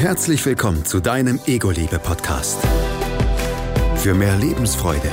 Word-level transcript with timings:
Herzlich 0.00 0.46
willkommen 0.46 0.86
zu 0.86 0.98
deinem 0.98 1.38
Ego-Liebe-Podcast. 1.44 2.58
Für 3.96 4.14
mehr 4.14 4.34
Lebensfreude, 4.38 5.12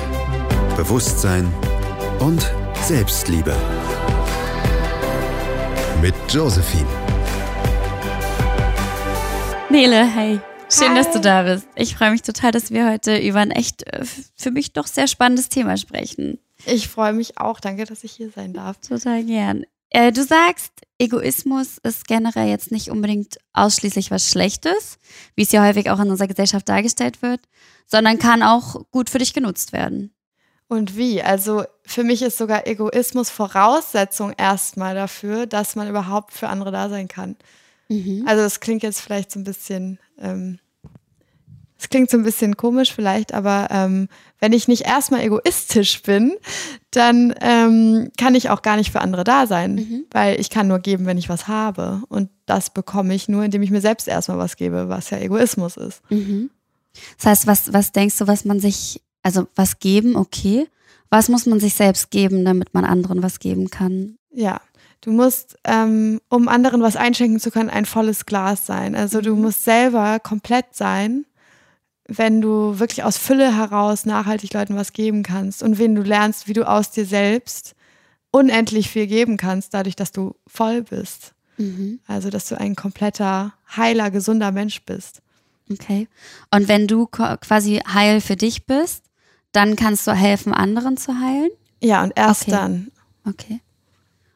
Bewusstsein 0.77 1.53
und 2.19 2.49
Selbstliebe. 2.83 3.53
Mit 6.01 6.13
Josephine. 6.29 6.87
Nele, 9.69 10.05
hey. 10.05 10.39
Schön, 10.71 10.91
Hi. 10.91 10.95
dass 10.95 11.11
du 11.11 11.19
da 11.19 11.43
bist. 11.43 11.67
Ich 11.75 11.97
freue 11.97 12.11
mich 12.11 12.21
total, 12.21 12.53
dass 12.53 12.71
wir 12.71 12.89
heute 12.89 13.17
über 13.17 13.39
ein 13.39 13.51
echt 13.51 13.85
äh, 13.91 14.05
für 14.37 14.51
mich 14.51 14.71
doch 14.71 14.87
sehr 14.87 15.07
spannendes 15.07 15.49
Thema 15.49 15.75
sprechen. 15.75 16.39
Ich 16.65 16.87
freue 16.87 17.11
mich 17.11 17.37
auch. 17.37 17.59
Danke, 17.59 17.83
dass 17.83 18.05
ich 18.05 18.13
hier 18.13 18.29
sein 18.29 18.53
darf. 18.53 18.77
Total 18.77 19.21
gern. 19.25 19.65
Äh, 19.89 20.11
du 20.11 20.23
sagst, 20.23 20.71
Egoismus 20.99 21.77
ist 21.77 22.07
generell 22.07 22.49
jetzt 22.49 22.71
nicht 22.71 22.89
unbedingt 22.89 23.37
ausschließlich 23.53 24.11
was 24.11 24.29
Schlechtes, 24.29 24.97
wie 25.35 25.43
es 25.43 25.51
ja 25.51 25.63
häufig 25.63 25.89
auch 25.89 25.99
in 25.99 26.09
unserer 26.09 26.27
Gesellschaft 26.27 26.67
dargestellt 26.67 27.21
wird, 27.21 27.41
sondern 27.85 28.19
kann 28.19 28.43
auch 28.43 28.83
gut 28.91 29.09
für 29.09 29.19
dich 29.19 29.33
genutzt 29.33 29.73
werden. 29.73 30.13
Und 30.67 30.97
wie? 30.97 31.21
Also 31.21 31.63
für 31.85 32.03
mich 32.03 32.21
ist 32.21 32.37
sogar 32.37 32.67
Egoismus 32.67 33.29
Voraussetzung 33.29 34.33
erstmal 34.37 34.95
dafür, 34.95 35.45
dass 35.45 35.75
man 35.75 35.87
überhaupt 35.87 36.33
für 36.33 36.49
andere 36.49 36.71
da 36.71 36.89
sein 36.89 37.07
kann. 37.07 37.37
Also 38.25 38.43
das 38.43 38.59
klingt 38.59 38.83
jetzt 38.83 38.99
vielleicht 38.99 39.31
so 39.31 39.39
ein 39.39 39.45
bisschen, 39.45 39.99
ähm, 40.19 40.59
es 41.79 41.89
klingt 41.89 42.09
so 42.09 42.17
ein 42.17 42.23
bisschen 42.23 42.57
komisch 42.57 42.93
vielleicht, 42.93 43.33
aber 43.33 43.67
ähm, 43.69 44.07
wenn 44.39 44.53
ich 44.53 44.67
nicht 44.67 44.85
erstmal 44.85 45.21
egoistisch 45.21 46.01
bin, 46.01 46.35
dann 46.91 47.33
ähm, 47.41 48.11
kann 48.17 48.35
ich 48.35 48.49
auch 48.49 48.61
gar 48.61 48.77
nicht 48.77 48.91
für 48.91 49.01
andere 49.01 49.23
da 49.23 49.45
sein, 49.47 49.77
weil 50.11 50.39
ich 50.39 50.49
kann 50.49 50.67
nur 50.67 50.79
geben, 50.79 51.05
wenn 51.05 51.17
ich 51.17 51.29
was 51.29 51.47
habe. 51.47 52.01
Und 52.09 52.29
das 52.45 52.71
bekomme 52.71 53.13
ich 53.13 53.29
nur, 53.29 53.43
indem 53.43 53.61
ich 53.61 53.71
mir 53.71 53.81
selbst 53.81 54.07
erstmal 54.07 54.37
was 54.39 54.55
gebe, 54.55 54.89
was 54.89 55.09
ja 55.11 55.19
Egoismus 55.19 55.77
ist. 55.77 56.01
Das 57.17 57.25
heißt, 57.25 57.47
was, 57.47 57.73
was 57.73 57.91
denkst 57.91 58.17
du, 58.17 58.27
was 58.27 58.45
man 58.45 58.59
sich, 58.59 59.01
also 59.21 59.47
was 59.55 59.79
geben, 59.79 60.15
okay. 60.15 60.67
Was 61.09 61.29
muss 61.29 61.45
man 61.45 61.59
sich 61.59 61.73
selbst 61.73 62.11
geben, 62.11 62.43
damit 62.43 62.73
man 62.73 62.83
anderen 62.83 63.23
was 63.23 63.39
geben 63.39 63.69
kann? 63.69 64.17
Ja, 64.31 64.59
du 65.01 65.11
musst, 65.11 65.57
ähm, 65.63 66.19
um 66.29 66.47
anderen 66.47 66.81
was 66.81 66.95
einschenken 66.95 67.39
zu 67.39 67.49
können, 67.49 67.69
ein 67.69 67.85
volles 67.85 68.25
Glas 68.25 68.65
sein. 68.65 68.93
Also 68.95 69.21
du 69.21 69.35
musst 69.35 69.63
selber 69.63 70.19
komplett 70.19 70.65
sein, 70.73 71.25
wenn 72.07 72.41
du 72.41 72.79
wirklich 72.79 73.03
aus 73.03 73.17
Fülle 73.17 73.55
heraus 73.55 74.05
nachhaltig 74.05 74.53
Leuten 74.53 74.75
was 74.75 74.93
geben 74.93 75.23
kannst 75.23 75.63
und 75.63 75.77
wenn 75.77 75.95
du 75.95 76.01
lernst, 76.01 76.47
wie 76.47 76.53
du 76.53 76.67
aus 76.67 76.91
dir 76.91 77.05
selbst 77.05 77.75
unendlich 78.31 78.89
viel 78.89 79.07
geben 79.07 79.37
kannst, 79.37 79.73
dadurch, 79.73 79.95
dass 79.95 80.11
du 80.11 80.35
voll 80.47 80.83
bist. 80.83 81.33
Also, 82.05 82.29
dass 82.29 82.47
du 82.47 82.59
ein 82.59 82.75
kompletter, 82.75 83.53
heiler, 83.75 84.11
gesunder 84.11 84.51
Mensch 84.51 84.83
bist. 84.83 85.23
Okay. 85.71 86.07
Und 86.51 86.67
wenn 86.67 86.87
du 86.87 87.07
quasi 87.07 87.81
heil 87.91 88.21
für 88.21 88.35
dich 88.35 88.67
bist, 88.67 89.05
dann 89.53 89.75
kannst 89.75 90.05
du 90.05 90.11
helfen, 90.11 90.53
anderen 90.53 90.97
zu 90.97 91.19
heilen? 91.19 91.49
Ja, 91.81 92.03
und 92.03 92.13
erst 92.15 92.43
Okay. 92.43 92.51
dann. 92.51 92.91
Okay. 93.25 93.61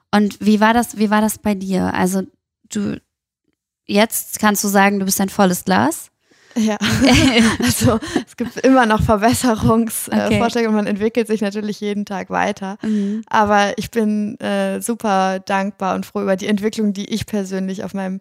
Und 0.10 0.38
wie 0.42 0.60
war 0.60 0.74
das, 0.74 0.98
wie 0.98 1.12
war 1.12 1.22
das 1.22 1.38
bei 1.38 1.54
dir? 1.54 1.94
Also 1.94 2.24
du, 2.70 3.00
jetzt 3.86 4.40
kannst 4.40 4.64
du 4.64 4.68
sagen, 4.68 5.00
du 5.00 5.06
bist 5.06 5.22
ein 5.22 5.30
volles 5.30 5.64
Glas. 5.64 6.10
Ja, 6.56 6.78
also 7.64 8.00
es 8.26 8.36
gibt 8.38 8.58
immer 8.58 8.86
noch 8.86 9.02
Verbesserungsvorschläge 9.02 10.26
Okay. 10.28 10.40
Vorschläge 10.40 10.68
und 10.70 10.76
man 10.76 10.88
entwickelt 10.88 11.28
sich 11.28 11.42
natürlich 11.42 11.80
jeden 11.80 12.06
Tag 12.06 12.30
weiter. 12.30 12.78
Aber 13.28 13.78
ich 13.78 13.90
bin 13.92 14.40
äh, 14.40 14.82
super 14.82 15.40
dankbar 15.40 15.96
und 15.96 16.06
froh 16.06 16.22
über 16.22 16.36
die 16.36 16.48
Entwicklung, 16.48 16.94
die 16.94 17.06
ich 17.14 17.26
persönlich 17.26 17.84
auf 17.84 17.94
meinem 17.94 18.20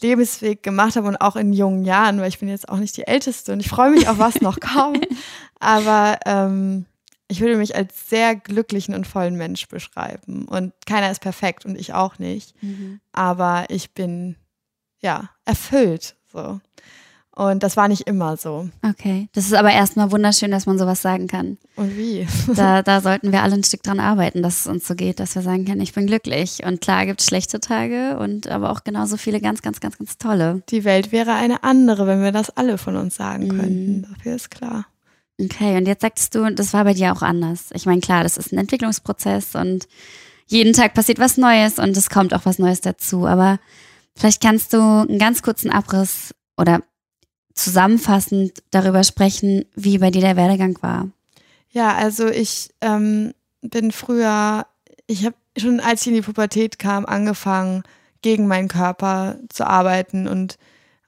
Lebensweg 0.00 0.62
gemacht 0.62 0.96
habe 0.96 1.08
und 1.08 1.16
auch 1.20 1.36
in 1.36 1.52
jungen 1.52 1.84
Jahren, 1.84 2.20
weil 2.20 2.28
ich 2.28 2.38
bin 2.38 2.48
jetzt 2.48 2.68
auch 2.68 2.76
nicht 2.78 2.96
die 2.96 3.06
Älteste 3.06 3.52
und 3.52 3.60
ich 3.60 3.68
freue 3.68 3.90
mich 3.90 4.08
auf 4.08 4.18
was 4.18 4.40
noch 4.40 4.60
kommt. 4.60 5.06
Aber 5.60 6.18
ähm, 6.26 6.84
ich 7.28 7.40
würde 7.40 7.56
mich 7.56 7.74
als 7.74 8.08
sehr 8.08 8.36
glücklichen 8.36 8.94
und 8.94 9.06
vollen 9.06 9.36
Mensch 9.36 9.66
beschreiben. 9.68 10.44
Und 10.46 10.72
keiner 10.86 11.10
ist 11.10 11.20
perfekt 11.20 11.64
und 11.64 11.76
ich 11.78 11.92
auch 11.94 12.18
nicht. 12.18 12.54
Aber 13.12 13.64
ich 13.68 13.92
bin 13.92 14.36
ja 15.00 15.30
erfüllt 15.44 16.16
so. 16.32 16.60
Und 17.38 17.62
das 17.62 17.76
war 17.76 17.86
nicht 17.86 18.06
immer 18.06 18.38
so. 18.38 18.70
Okay. 18.82 19.28
Das 19.34 19.44
ist 19.44 19.52
aber 19.52 19.70
erstmal 19.70 20.10
wunderschön, 20.10 20.50
dass 20.50 20.64
man 20.64 20.78
sowas 20.78 21.02
sagen 21.02 21.26
kann. 21.26 21.58
Und 21.76 21.94
wie? 21.94 22.26
Da, 22.54 22.82
da 22.82 23.02
sollten 23.02 23.30
wir 23.30 23.42
alle 23.42 23.54
ein 23.54 23.62
Stück 23.62 23.82
dran 23.82 24.00
arbeiten, 24.00 24.42
dass 24.42 24.60
es 24.60 24.66
uns 24.66 24.88
so 24.88 24.94
geht, 24.94 25.20
dass 25.20 25.34
wir 25.34 25.42
sagen 25.42 25.66
können, 25.66 25.82
ich 25.82 25.92
bin 25.92 26.06
glücklich. 26.06 26.64
Und 26.64 26.80
klar 26.80 27.04
gibt 27.04 27.20
es 27.20 27.26
schlechte 27.26 27.60
Tage 27.60 28.18
und 28.18 28.48
aber 28.48 28.70
auch 28.70 28.84
genauso 28.84 29.18
viele 29.18 29.42
ganz, 29.42 29.60
ganz, 29.60 29.80
ganz, 29.80 29.98
ganz 29.98 30.16
tolle. 30.16 30.62
Die 30.70 30.84
Welt 30.84 31.12
wäre 31.12 31.34
eine 31.34 31.62
andere, 31.62 32.06
wenn 32.06 32.22
wir 32.22 32.32
das 32.32 32.56
alle 32.56 32.78
von 32.78 32.96
uns 32.96 33.16
sagen 33.16 33.48
könnten. 33.48 34.06
Dafür 34.10 34.34
ist 34.34 34.50
klar. 34.50 34.86
Okay, 35.38 35.76
und 35.76 35.86
jetzt 35.86 36.00
sagtest 36.00 36.34
du, 36.34 36.50
das 36.54 36.72
war 36.72 36.84
bei 36.84 36.94
dir 36.94 37.12
auch 37.12 37.20
anders. 37.20 37.66
Ich 37.74 37.84
meine, 37.84 38.00
klar, 38.00 38.22
das 38.22 38.38
ist 38.38 38.50
ein 38.50 38.58
Entwicklungsprozess 38.58 39.54
und 39.54 39.86
jeden 40.46 40.72
Tag 40.72 40.94
passiert 40.94 41.18
was 41.18 41.36
Neues 41.36 41.78
und 41.78 41.94
es 41.98 42.08
kommt 42.08 42.32
auch 42.32 42.46
was 42.46 42.58
Neues 42.58 42.80
dazu. 42.80 43.26
Aber 43.26 43.58
vielleicht 44.16 44.40
kannst 44.42 44.72
du 44.72 44.78
einen 44.78 45.18
ganz 45.18 45.42
kurzen 45.42 45.70
Abriss 45.70 46.34
oder 46.56 46.80
zusammenfassend 47.56 48.62
darüber 48.70 49.02
sprechen, 49.02 49.64
wie 49.74 49.98
bei 49.98 50.10
dir 50.10 50.20
der 50.20 50.36
Werdegang 50.36 50.78
war. 50.82 51.08
Ja, 51.70 51.94
also 51.94 52.28
ich 52.28 52.70
ähm, 52.80 53.32
bin 53.62 53.90
früher, 53.90 54.66
ich 55.06 55.24
habe 55.24 55.34
schon 55.58 55.80
als 55.80 56.02
ich 56.02 56.08
in 56.08 56.14
die 56.14 56.22
Pubertät 56.22 56.78
kam, 56.78 57.06
angefangen, 57.06 57.82
gegen 58.22 58.46
meinen 58.46 58.68
Körper 58.68 59.36
zu 59.48 59.66
arbeiten 59.66 60.28
und 60.28 60.58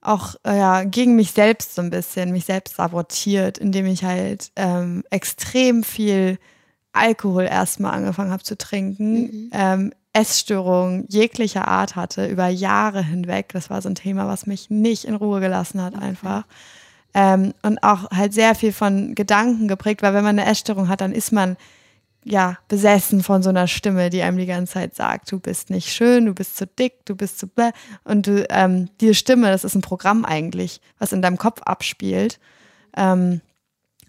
auch 0.00 0.36
äh, 0.44 0.56
ja, 0.56 0.84
gegen 0.84 1.16
mich 1.16 1.32
selbst 1.32 1.74
so 1.74 1.82
ein 1.82 1.90
bisschen, 1.90 2.32
mich 2.32 2.44
selbst 2.44 2.76
sabotiert, 2.76 3.58
indem 3.58 3.86
ich 3.86 4.04
halt 4.04 4.52
ähm, 4.56 5.04
extrem 5.10 5.82
viel 5.82 6.38
Alkohol 6.92 7.44
erstmal 7.44 7.92
angefangen 7.92 8.30
habe 8.30 8.42
zu 8.42 8.56
trinken, 8.56 9.50
ähm, 9.52 9.92
Essstörungen 10.18 11.06
jeglicher 11.08 11.68
Art 11.68 11.94
hatte 11.94 12.26
über 12.26 12.48
Jahre 12.48 13.04
hinweg. 13.04 13.50
Das 13.52 13.70
war 13.70 13.80
so 13.80 13.88
ein 13.88 13.94
Thema, 13.94 14.26
was 14.26 14.46
mich 14.46 14.68
nicht 14.68 15.04
in 15.04 15.14
Ruhe 15.14 15.40
gelassen 15.40 15.80
hat 15.80 15.94
einfach. 15.94 16.44
Ähm, 17.14 17.54
und 17.62 17.82
auch 17.84 18.10
halt 18.10 18.34
sehr 18.34 18.56
viel 18.56 18.72
von 18.72 19.14
Gedanken 19.14 19.68
geprägt, 19.68 20.02
weil 20.02 20.14
wenn 20.14 20.24
man 20.24 20.38
eine 20.38 20.50
Essstörung 20.50 20.88
hat, 20.88 21.00
dann 21.00 21.12
ist 21.12 21.32
man 21.32 21.56
ja 22.24 22.58
besessen 22.66 23.22
von 23.22 23.44
so 23.44 23.48
einer 23.50 23.68
Stimme, 23.68 24.10
die 24.10 24.22
einem 24.22 24.38
die 24.38 24.46
ganze 24.46 24.74
Zeit 24.74 24.96
sagt, 24.96 25.30
du 25.30 25.38
bist 25.38 25.70
nicht 25.70 25.88
schön, 25.92 26.26
du 26.26 26.34
bist 26.34 26.56
zu 26.56 26.66
dick, 26.66 27.06
du 27.06 27.14
bist 27.14 27.38
zu 27.38 27.46
bläh. 27.46 27.70
Und 28.02 28.26
du, 28.26 28.44
ähm, 28.50 28.90
diese 29.00 29.14
Stimme, 29.14 29.52
das 29.52 29.62
ist 29.62 29.76
ein 29.76 29.82
Programm 29.82 30.24
eigentlich, 30.24 30.80
was 30.98 31.12
in 31.12 31.22
deinem 31.22 31.38
Kopf 31.38 31.62
abspielt, 31.62 32.40
ähm, 32.96 33.40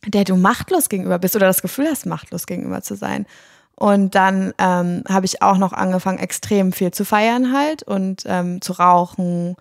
der 0.07 0.23
du 0.23 0.35
machtlos 0.37 0.89
gegenüber 0.89 1.19
bist 1.19 1.35
oder 1.35 1.45
das 1.45 1.61
Gefühl 1.61 1.87
hast, 1.87 2.07
machtlos 2.07 2.47
gegenüber 2.47 2.81
zu 2.81 2.95
sein. 2.95 3.27
Und 3.79 4.13
dann 4.13 4.53
ähm, 4.57 5.03
habe 5.07 5.25
ich 5.25 5.41
auch 5.41 5.57
noch 5.57 5.71
angefangen, 5.71 6.19
extrem 6.19 6.73
viel 6.73 6.91
zu 6.91 7.05
feiern 7.05 7.53
halt 7.53 7.81
und 7.81 8.23
ähm, 8.25 8.61
zu 8.61 8.73
rauchen, 8.73 9.55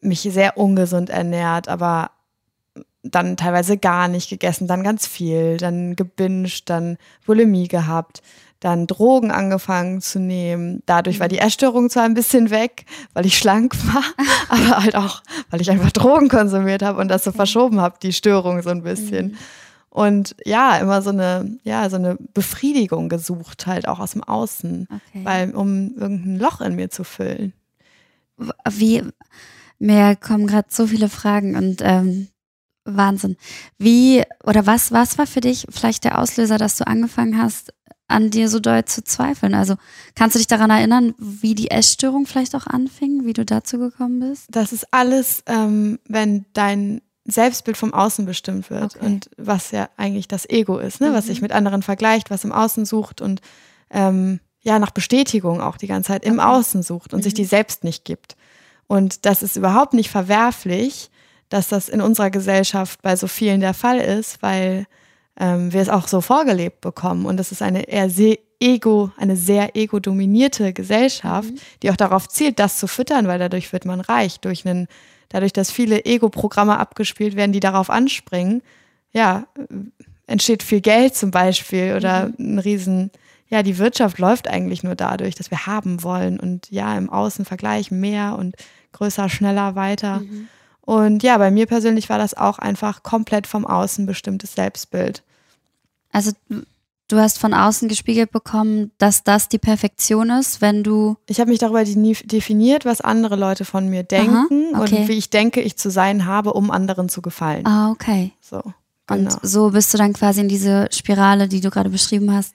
mich 0.00 0.22
sehr 0.22 0.56
ungesund 0.56 1.08
ernährt, 1.08 1.68
aber 1.68 2.10
dann 3.04 3.36
teilweise 3.36 3.78
gar 3.78 4.08
nicht 4.08 4.28
gegessen, 4.28 4.66
dann 4.66 4.82
ganz 4.82 5.06
viel, 5.06 5.56
dann 5.56 5.94
gebinged, 5.94 6.68
dann 6.68 6.98
Bulimie 7.24 7.68
gehabt, 7.68 8.22
dann 8.58 8.88
Drogen 8.88 9.30
angefangen 9.30 10.00
zu 10.00 10.18
nehmen. 10.18 10.82
Dadurch 10.86 11.20
war 11.20 11.28
die 11.28 11.38
Essstörung 11.38 11.90
zwar 11.90 12.02
ein 12.02 12.14
bisschen 12.14 12.50
weg, 12.50 12.86
weil 13.14 13.24
ich 13.24 13.38
schlank 13.38 13.76
war, 13.86 14.02
aber 14.48 14.82
halt 14.82 14.96
auch, 14.96 15.22
weil 15.50 15.60
ich 15.60 15.70
einfach 15.70 15.92
Drogen 15.92 16.28
konsumiert 16.28 16.82
habe 16.82 17.00
und 17.00 17.06
das 17.06 17.22
so 17.22 17.30
verschoben 17.30 17.80
habe, 17.80 17.98
die 18.02 18.12
Störung 18.12 18.62
so 18.62 18.70
ein 18.70 18.82
bisschen. 18.82 19.36
Und 19.90 20.36
ja, 20.44 20.76
immer 20.78 21.02
so 21.02 21.10
eine, 21.10 21.58
ja, 21.64 21.90
so 21.90 21.96
eine 21.96 22.16
Befriedigung 22.32 23.08
gesucht, 23.08 23.66
halt 23.66 23.88
auch 23.88 23.98
aus 23.98 24.12
dem 24.12 24.22
Außen, 24.22 24.86
Okay. 24.88 25.24
weil, 25.24 25.50
um 25.50 25.96
irgendein 25.96 26.38
Loch 26.38 26.60
in 26.60 26.76
mir 26.76 26.90
zu 26.90 27.02
füllen. 27.02 27.52
Wie, 28.70 29.02
mir 29.78 30.16
kommen 30.16 30.46
gerade 30.46 30.68
so 30.70 30.86
viele 30.86 31.08
Fragen 31.08 31.56
und 31.56 31.80
ähm, 31.82 32.28
Wahnsinn. 32.84 33.36
Wie 33.78 34.22
oder 34.44 34.64
was, 34.66 34.92
was 34.92 35.18
war 35.18 35.26
für 35.26 35.40
dich 35.40 35.66
vielleicht 35.70 36.04
der 36.04 36.18
Auslöser, 36.18 36.56
dass 36.56 36.76
du 36.76 36.86
angefangen 36.86 37.40
hast, 37.40 37.72
an 38.08 38.30
dir 38.30 38.48
so 38.48 38.60
doll 38.60 38.84
zu 38.84 39.02
zweifeln? 39.04 39.54
Also 39.54 39.74
kannst 40.14 40.34
du 40.34 40.38
dich 40.38 40.46
daran 40.46 40.70
erinnern, 40.70 41.14
wie 41.18 41.54
die 41.54 41.70
Essstörung 41.70 42.26
vielleicht 42.26 42.54
auch 42.54 42.66
anfing, 42.66 43.26
wie 43.26 43.32
du 43.32 43.44
dazu 43.44 43.78
gekommen 43.78 44.20
bist? 44.20 44.46
Das 44.50 44.72
ist 44.72 44.86
alles, 44.92 45.42
ähm, 45.46 45.98
wenn 46.08 46.46
dein 46.52 47.02
Selbstbild 47.26 47.76
vom 47.76 47.92
Außen 47.94 48.24
bestimmt 48.24 48.70
wird 48.70 48.96
Okay. 48.96 49.04
und 49.06 49.30
was 49.36 49.70
ja 49.72 49.88
eigentlich 49.96 50.26
das 50.28 50.48
Ego 50.48 50.78
ist, 50.78 51.00
ne? 51.00 51.12
was 51.12 51.26
sich 51.26 51.42
mit 51.42 51.52
anderen 51.52 51.82
vergleicht, 51.82 52.30
was 52.30 52.44
im 52.44 52.52
Außen 52.52 52.84
sucht 52.86 53.20
und 53.20 53.40
ähm, 53.90 54.40
ja 54.62 54.78
nach 54.78 54.90
Bestätigung 54.90 55.60
auch 55.60 55.76
die 55.76 55.86
ganze 55.86 56.08
Zeit 56.08 56.24
im 56.24 56.40
Außen 56.40 56.82
sucht 56.82 57.12
und 57.14 57.22
sich 57.22 57.34
die 57.34 57.44
selbst 57.44 57.84
nicht 57.84 58.04
gibt. 58.04 58.36
Und 58.86 59.24
das 59.26 59.42
ist 59.42 59.56
überhaupt 59.56 59.94
nicht 59.94 60.10
verwerflich, 60.10 61.10
dass 61.48 61.68
das 61.68 61.88
in 61.88 62.00
unserer 62.00 62.30
Gesellschaft 62.30 63.02
bei 63.02 63.16
so 63.16 63.26
vielen 63.26 63.60
der 63.60 63.74
Fall 63.74 63.98
ist, 63.98 64.42
weil 64.42 64.86
ähm, 65.38 65.72
wir 65.72 65.80
es 65.80 65.88
auch 65.88 66.08
so 66.08 66.20
vorgelebt 66.20 66.80
bekommen 66.80 67.26
und 67.26 67.36
das 67.36 67.52
ist 67.52 67.62
eine 67.62 67.82
eher 67.88 68.08
se 68.10 68.38
Ego, 68.62 69.10
eine 69.16 69.36
sehr 69.36 69.74
ego-dominierte 69.74 70.72
Gesellschaft, 70.74 71.50
Mhm. 71.50 71.58
die 71.82 71.90
auch 71.90 71.96
darauf 71.96 72.28
zielt, 72.28 72.58
das 72.58 72.78
zu 72.78 72.86
füttern, 72.86 73.26
weil 73.26 73.38
dadurch 73.38 73.72
wird 73.72 73.86
man 73.86 74.00
reich, 74.00 74.38
durch 74.40 74.66
einen, 74.66 74.86
dadurch, 75.30 75.54
dass 75.54 75.70
viele 75.70 76.04
Ego-Programme 76.04 76.78
abgespielt 76.78 77.34
werden, 77.34 77.52
die 77.52 77.60
darauf 77.60 77.88
anspringen, 77.88 78.62
ja, 79.12 79.46
entsteht 80.26 80.62
viel 80.62 80.80
Geld 80.82 81.16
zum 81.16 81.30
Beispiel 81.30 81.94
oder 81.96 82.28
Mhm. 82.28 82.34
ein 82.38 82.58
Riesen, 82.58 83.10
ja, 83.48 83.62
die 83.64 83.78
Wirtschaft 83.78 84.18
läuft 84.18 84.46
eigentlich 84.46 84.84
nur 84.84 84.94
dadurch, 84.94 85.34
dass 85.34 85.50
wir 85.50 85.66
haben 85.66 86.04
wollen 86.04 86.38
und 86.38 86.70
ja, 86.70 86.96
im 86.96 87.10
Außenvergleich 87.10 87.90
mehr 87.90 88.36
und 88.38 88.54
größer, 88.92 89.28
schneller, 89.28 89.74
weiter. 89.74 90.20
Mhm. 90.20 90.48
Und 90.82 91.22
ja, 91.22 91.38
bei 91.38 91.50
mir 91.50 91.66
persönlich 91.66 92.08
war 92.08 92.18
das 92.18 92.34
auch 92.34 92.58
einfach 92.58 93.02
komplett 93.02 93.46
vom 93.46 93.66
Außen 93.66 94.06
bestimmtes 94.06 94.54
Selbstbild. 94.54 95.22
Also 96.12 96.32
du 97.10 97.18
hast 97.18 97.38
von 97.38 97.52
außen 97.54 97.88
gespiegelt 97.88 98.30
bekommen, 98.30 98.90
dass 98.98 99.22
das 99.24 99.48
die 99.48 99.58
Perfektion 99.58 100.30
ist, 100.30 100.60
wenn 100.60 100.82
du 100.82 101.16
Ich 101.26 101.40
habe 101.40 101.50
mich 101.50 101.58
darüber 101.58 101.82
definiert, 101.84 102.84
was 102.84 103.00
andere 103.00 103.36
Leute 103.36 103.64
von 103.64 103.88
mir 103.88 104.02
denken 104.02 104.74
okay. 104.74 105.00
und 105.02 105.08
wie 105.08 105.18
ich 105.18 105.30
denke, 105.30 105.60
ich 105.60 105.76
zu 105.76 105.90
sein 105.90 106.26
habe, 106.26 106.52
um 106.52 106.70
anderen 106.70 107.08
zu 107.08 107.22
gefallen. 107.22 107.66
Ah, 107.66 107.90
okay. 107.90 108.32
So, 108.40 108.62
Und 109.10 109.28
genau. 109.28 109.36
so 109.42 109.70
bist 109.70 109.92
du 109.92 109.98
dann 109.98 110.12
quasi 110.12 110.40
in 110.40 110.48
diese 110.48 110.88
Spirale, 110.92 111.48
die 111.48 111.60
du 111.60 111.70
gerade 111.70 111.90
beschrieben 111.90 112.32
hast, 112.32 112.54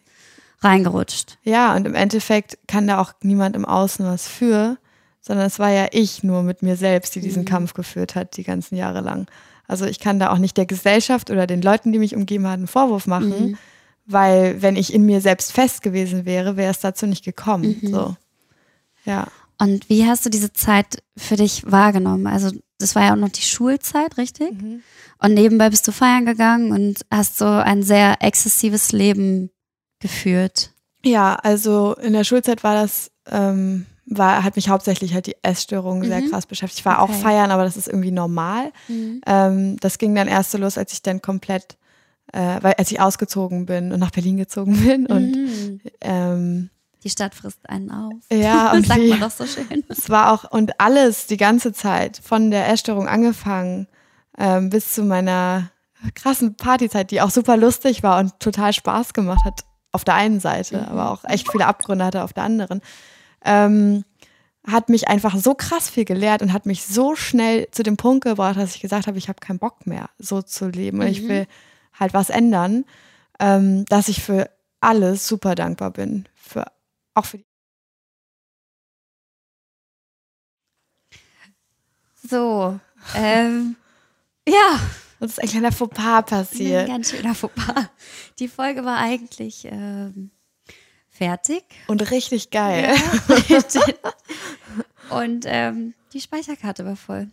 reingerutscht. 0.61 1.37
Ja, 1.43 1.75
und 1.75 1.85
im 1.85 1.95
Endeffekt 1.95 2.57
kann 2.67 2.87
da 2.87 2.99
auch 2.99 3.13
niemand 3.21 3.55
im 3.55 3.65
Außen 3.65 4.05
was 4.05 4.27
für, 4.27 4.77
sondern 5.21 5.45
es 5.47 5.59
war 5.59 5.69
ja 5.69 5.87
ich 5.91 6.23
nur 6.23 6.43
mit 6.43 6.61
mir 6.61 6.75
selbst, 6.75 7.15
die 7.15 7.21
diesen 7.21 7.41
Mhm. 7.43 7.47
Kampf 7.47 7.73
geführt 7.73 8.15
hat, 8.15 8.37
die 8.37 8.43
ganzen 8.43 8.75
Jahre 8.75 9.01
lang. 9.01 9.27
Also 9.67 9.85
ich 9.85 9.99
kann 9.99 10.19
da 10.19 10.31
auch 10.31 10.37
nicht 10.37 10.57
der 10.57 10.65
Gesellschaft 10.67 11.31
oder 11.31 11.47
den 11.47 11.61
Leuten, 11.61 11.91
die 11.91 11.99
mich 11.99 12.15
umgeben 12.15 12.45
haben, 12.45 12.53
einen 12.61 12.67
Vorwurf 12.67 13.07
machen, 13.07 13.49
Mhm. 13.49 13.57
Weil 14.05 14.61
wenn 14.61 14.75
ich 14.75 14.93
in 14.93 15.05
mir 15.05 15.21
selbst 15.21 15.51
fest 15.51 15.81
gewesen 15.81 16.25
wäre, 16.25 16.57
wäre 16.57 16.71
es 16.71 16.79
dazu 16.79 17.05
nicht 17.07 17.23
gekommen. 17.25 17.77
Mhm. 17.81 17.87
So. 17.91 18.15
Ja. 19.05 19.27
Und 19.57 19.89
wie 19.89 20.05
hast 20.05 20.25
du 20.25 20.29
diese 20.29 20.51
Zeit 20.53 21.01
für 21.17 21.37
dich 21.37 21.63
wahrgenommen? 21.69 22.27
Also 22.27 22.51
das 22.77 22.93
war 22.95 23.03
ja 23.03 23.13
auch 23.13 23.17
noch 23.17 23.29
die 23.29 23.41
Schulzeit, 23.41 24.17
richtig? 24.17 24.51
Mhm. 24.61 24.81
Und 25.19 25.33
nebenbei 25.33 25.69
bist 25.69 25.87
du 25.87 25.91
feiern 25.93 26.25
gegangen 26.25 26.71
und 26.71 27.05
hast 27.09 27.37
so 27.37 27.45
ein 27.45 27.83
sehr 27.83 28.17
exzessives 28.21 28.91
Leben 28.91 29.49
geführt. 29.99 30.71
Ja, 31.03 31.35
also 31.35 31.95
in 31.95 32.13
der 32.13 32.23
Schulzeit 32.25 32.63
war 32.63 32.73
das, 32.73 33.11
ähm, 33.29 33.85
war, 34.07 34.43
hat 34.43 34.55
mich 34.55 34.69
hauptsächlich 34.69 35.13
halt 35.13 35.25
die 35.27 35.35
Essstörung 35.41 36.03
sehr 36.03 36.21
Mhm. 36.21 36.29
krass 36.31 36.45
beschäftigt. 36.45 36.79
Ich 36.81 36.85
war 36.85 36.99
auch 37.01 37.09
Okay. 37.09 37.21
feiern, 37.21 37.51
aber 37.51 37.63
das 37.63 37.77
ist 37.77 37.87
irgendwie 37.87 38.11
normal. 38.11 38.71
Ähm, 38.89 39.77
das 39.79 39.97
ging 39.97 40.13
dann 40.15 40.27
erst 40.27 40.51
so 40.51 40.57
los, 40.57 40.77
als 40.77 40.93
ich 40.93 41.01
dann 41.01 41.21
komplett, 41.21 41.77
äh, 42.35 42.57
weil 42.61 42.73
als 42.73 42.91
ich 42.91 42.99
ausgezogen 42.99 43.65
bin 43.65 43.91
und 43.93 43.99
nach 43.99 44.11
Berlin 44.11 44.37
gezogen 44.37 44.75
bin. 44.83 45.05
Und 45.07 45.35
Mhm. 45.35 45.79
ähm, 46.01 46.69
Die 47.03 47.09
Stadt 47.09 47.33
frisst 47.35 47.67
einen 47.69 47.89
auf. 47.91 48.13
ja, 48.31 48.71
und 48.73 48.85
Sagt 48.87 48.99
wie, 48.99 49.09
man 49.09 49.21
doch 49.21 49.31
so 49.31 49.45
schön. 49.45 49.83
es 49.89 50.09
war 50.09 50.31
auch, 50.33 50.51
und 50.51 50.79
alles 50.79 51.27
die 51.27 51.37
ganze 51.37 51.71
Zeit, 51.73 52.19
von 52.23 52.51
der 52.51 52.67
Essstörung 52.69 53.07
angefangen 53.07 53.87
ähm, 54.37 54.69
bis 54.69 54.93
zu 54.93 55.03
meiner 55.03 55.71
krassen 56.13 56.55
Partyzeit, 56.55 57.09
die 57.11 57.21
auch 57.21 57.29
super 57.31 57.55
lustig 57.57 58.03
war 58.03 58.19
und 58.19 58.37
total 58.39 58.73
Spaß 58.73 59.13
gemacht 59.13 59.45
hat 59.45 59.61
auf 59.93 60.03
der 60.03 60.15
einen 60.15 60.39
Seite, 60.41 60.77
Mhm. 60.79 60.83
aber 60.89 61.11
auch 61.11 61.23
echt 61.23 61.49
viele 61.49 61.65
Abgründe 61.67 62.03
hatte 62.03 62.21
auf 62.23 62.33
der 62.33 62.43
anderen, 62.43 62.81
ähm, 63.45 64.03
hat 64.67 64.89
mich 64.89 65.07
einfach 65.07 65.37
so 65.37 65.53
krass 65.53 65.89
viel 65.89 66.05
gelehrt 66.05 66.41
und 66.41 66.51
hat 66.51 66.65
mich 66.65 66.83
so 66.85 67.15
schnell 67.15 67.67
zu 67.71 67.81
dem 67.83 67.95
Punkt 67.97 68.25
gebracht, 68.25 68.57
dass 68.57 68.75
ich 68.75 68.81
gesagt 68.81 69.07
habe, 69.07 69.17
ich 69.17 69.29
habe 69.29 69.39
keinen 69.39 69.59
Bock 69.59 69.87
mehr, 69.87 70.09
so 70.19 70.41
zu 70.41 70.67
leben 70.67 70.99
und 70.99 71.07
ich 71.07 71.21
Mhm. 71.21 71.27
will 71.29 71.47
halt 71.99 72.13
was 72.13 72.29
ändern, 72.29 72.85
ähm, 73.39 73.85
dass 73.85 74.07
ich 74.07 74.23
für 74.23 74.49
alles 74.79 75.27
super 75.27 75.55
dankbar 75.55 75.91
bin, 75.91 76.27
für 76.33 76.65
auch 77.13 77.25
für 77.25 77.37
die 77.37 77.45
So, 82.27 82.79
ähm, 83.15 83.75
ja, 84.47 84.79
uns 85.19 85.33
ist 85.33 85.39
ein 85.39 85.49
kleiner 85.49 85.71
Fauxpas 85.71 86.17
ein 86.17 86.25
passiert. 86.25 86.87
ganz 86.87 87.11
schöner 87.11 87.35
Fauxpas. 87.35 87.89
Die 88.39 88.47
Folge 88.47 88.83
war 88.83 88.97
eigentlich 88.97 89.65
ähm, 89.65 90.31
fertig. 91.09 91.63
Und 91.87 92.09
richtig 92.11 92.49
geil. 92.49 92.95
Und 95.09 95.45
ähm, 95.47 95.93
die 96.13 96.21
Speicherkarte 96.21 96.85
war 96.85 96.95
voll. 96.95 97.29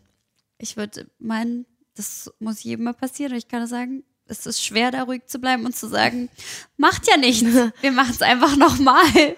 Ich 0.59 0.77
würde 0.77 1.07
meinen, 1.19 1.67
das 1.97 2.31
muss 2.39 2.63
jedem 2.63 2.85
mal 2.85 2.95
passieren. 2.95 3.33
Und 3.33 3.39
ich 3.39 3.49
kann 3.49 3.61
nur 3.61 3.69
sagen, 3.69 4.05
es 4.33 4.47
ist 4.47 4.65
schwer, 4.65 4.91
da 4.91 5.03
ruhig 5.05 5.27
zu 5.27 5.39
bleiben 5.39 5.65
und 5.65 5.77
zu 5.77 5.89
sagen, 5.89 6.29
macht 6.77 7.07
ja 7.09 7.17
nichts. 7.17 7.47
Wir 7.81 7.93
machen 7.93 8.11
es 8.11 8.23
einfach 8.23 8.57
nochmal. 8.57 9.37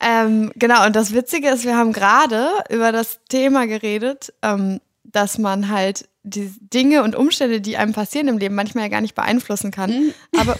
Ähm, 0.00 0.50
genau, 0.56 0.84
und 0.84 0.96
das 0.96 1.12
Witzige 1.12 1.48
ist, 1.50 1.64
wir 1.64 1.76
haben 1.76 1.92
gerade 1.92 2.48
über 2.70 2.90
das 2.90 3.20
Thema 3.28 3.66
geredet, 3.66 4.32
ähm, 4.42 4.80
dass 5.04 5.38
man 5.38 5.68
halt 5.68 6.08
die 6.24 6.52
Dinge 6.60 7.02
und 7.02 7.14
Umstände, 7.14 7.60
die 7.60 7.76
einem 7.76 7.92
passieren 7.92 8.28
im 8.28 8.38
Leben, 8.38 8.54
manchmal 8.54 8.84
ja 8.84 8.90
gar 8.90 9.00
nicht 9.00 9.14
beeinflussen 9.14 9.70
kann. 9.70 9.90
Mhm. 9.90 10.14
Aber 10.38 10.58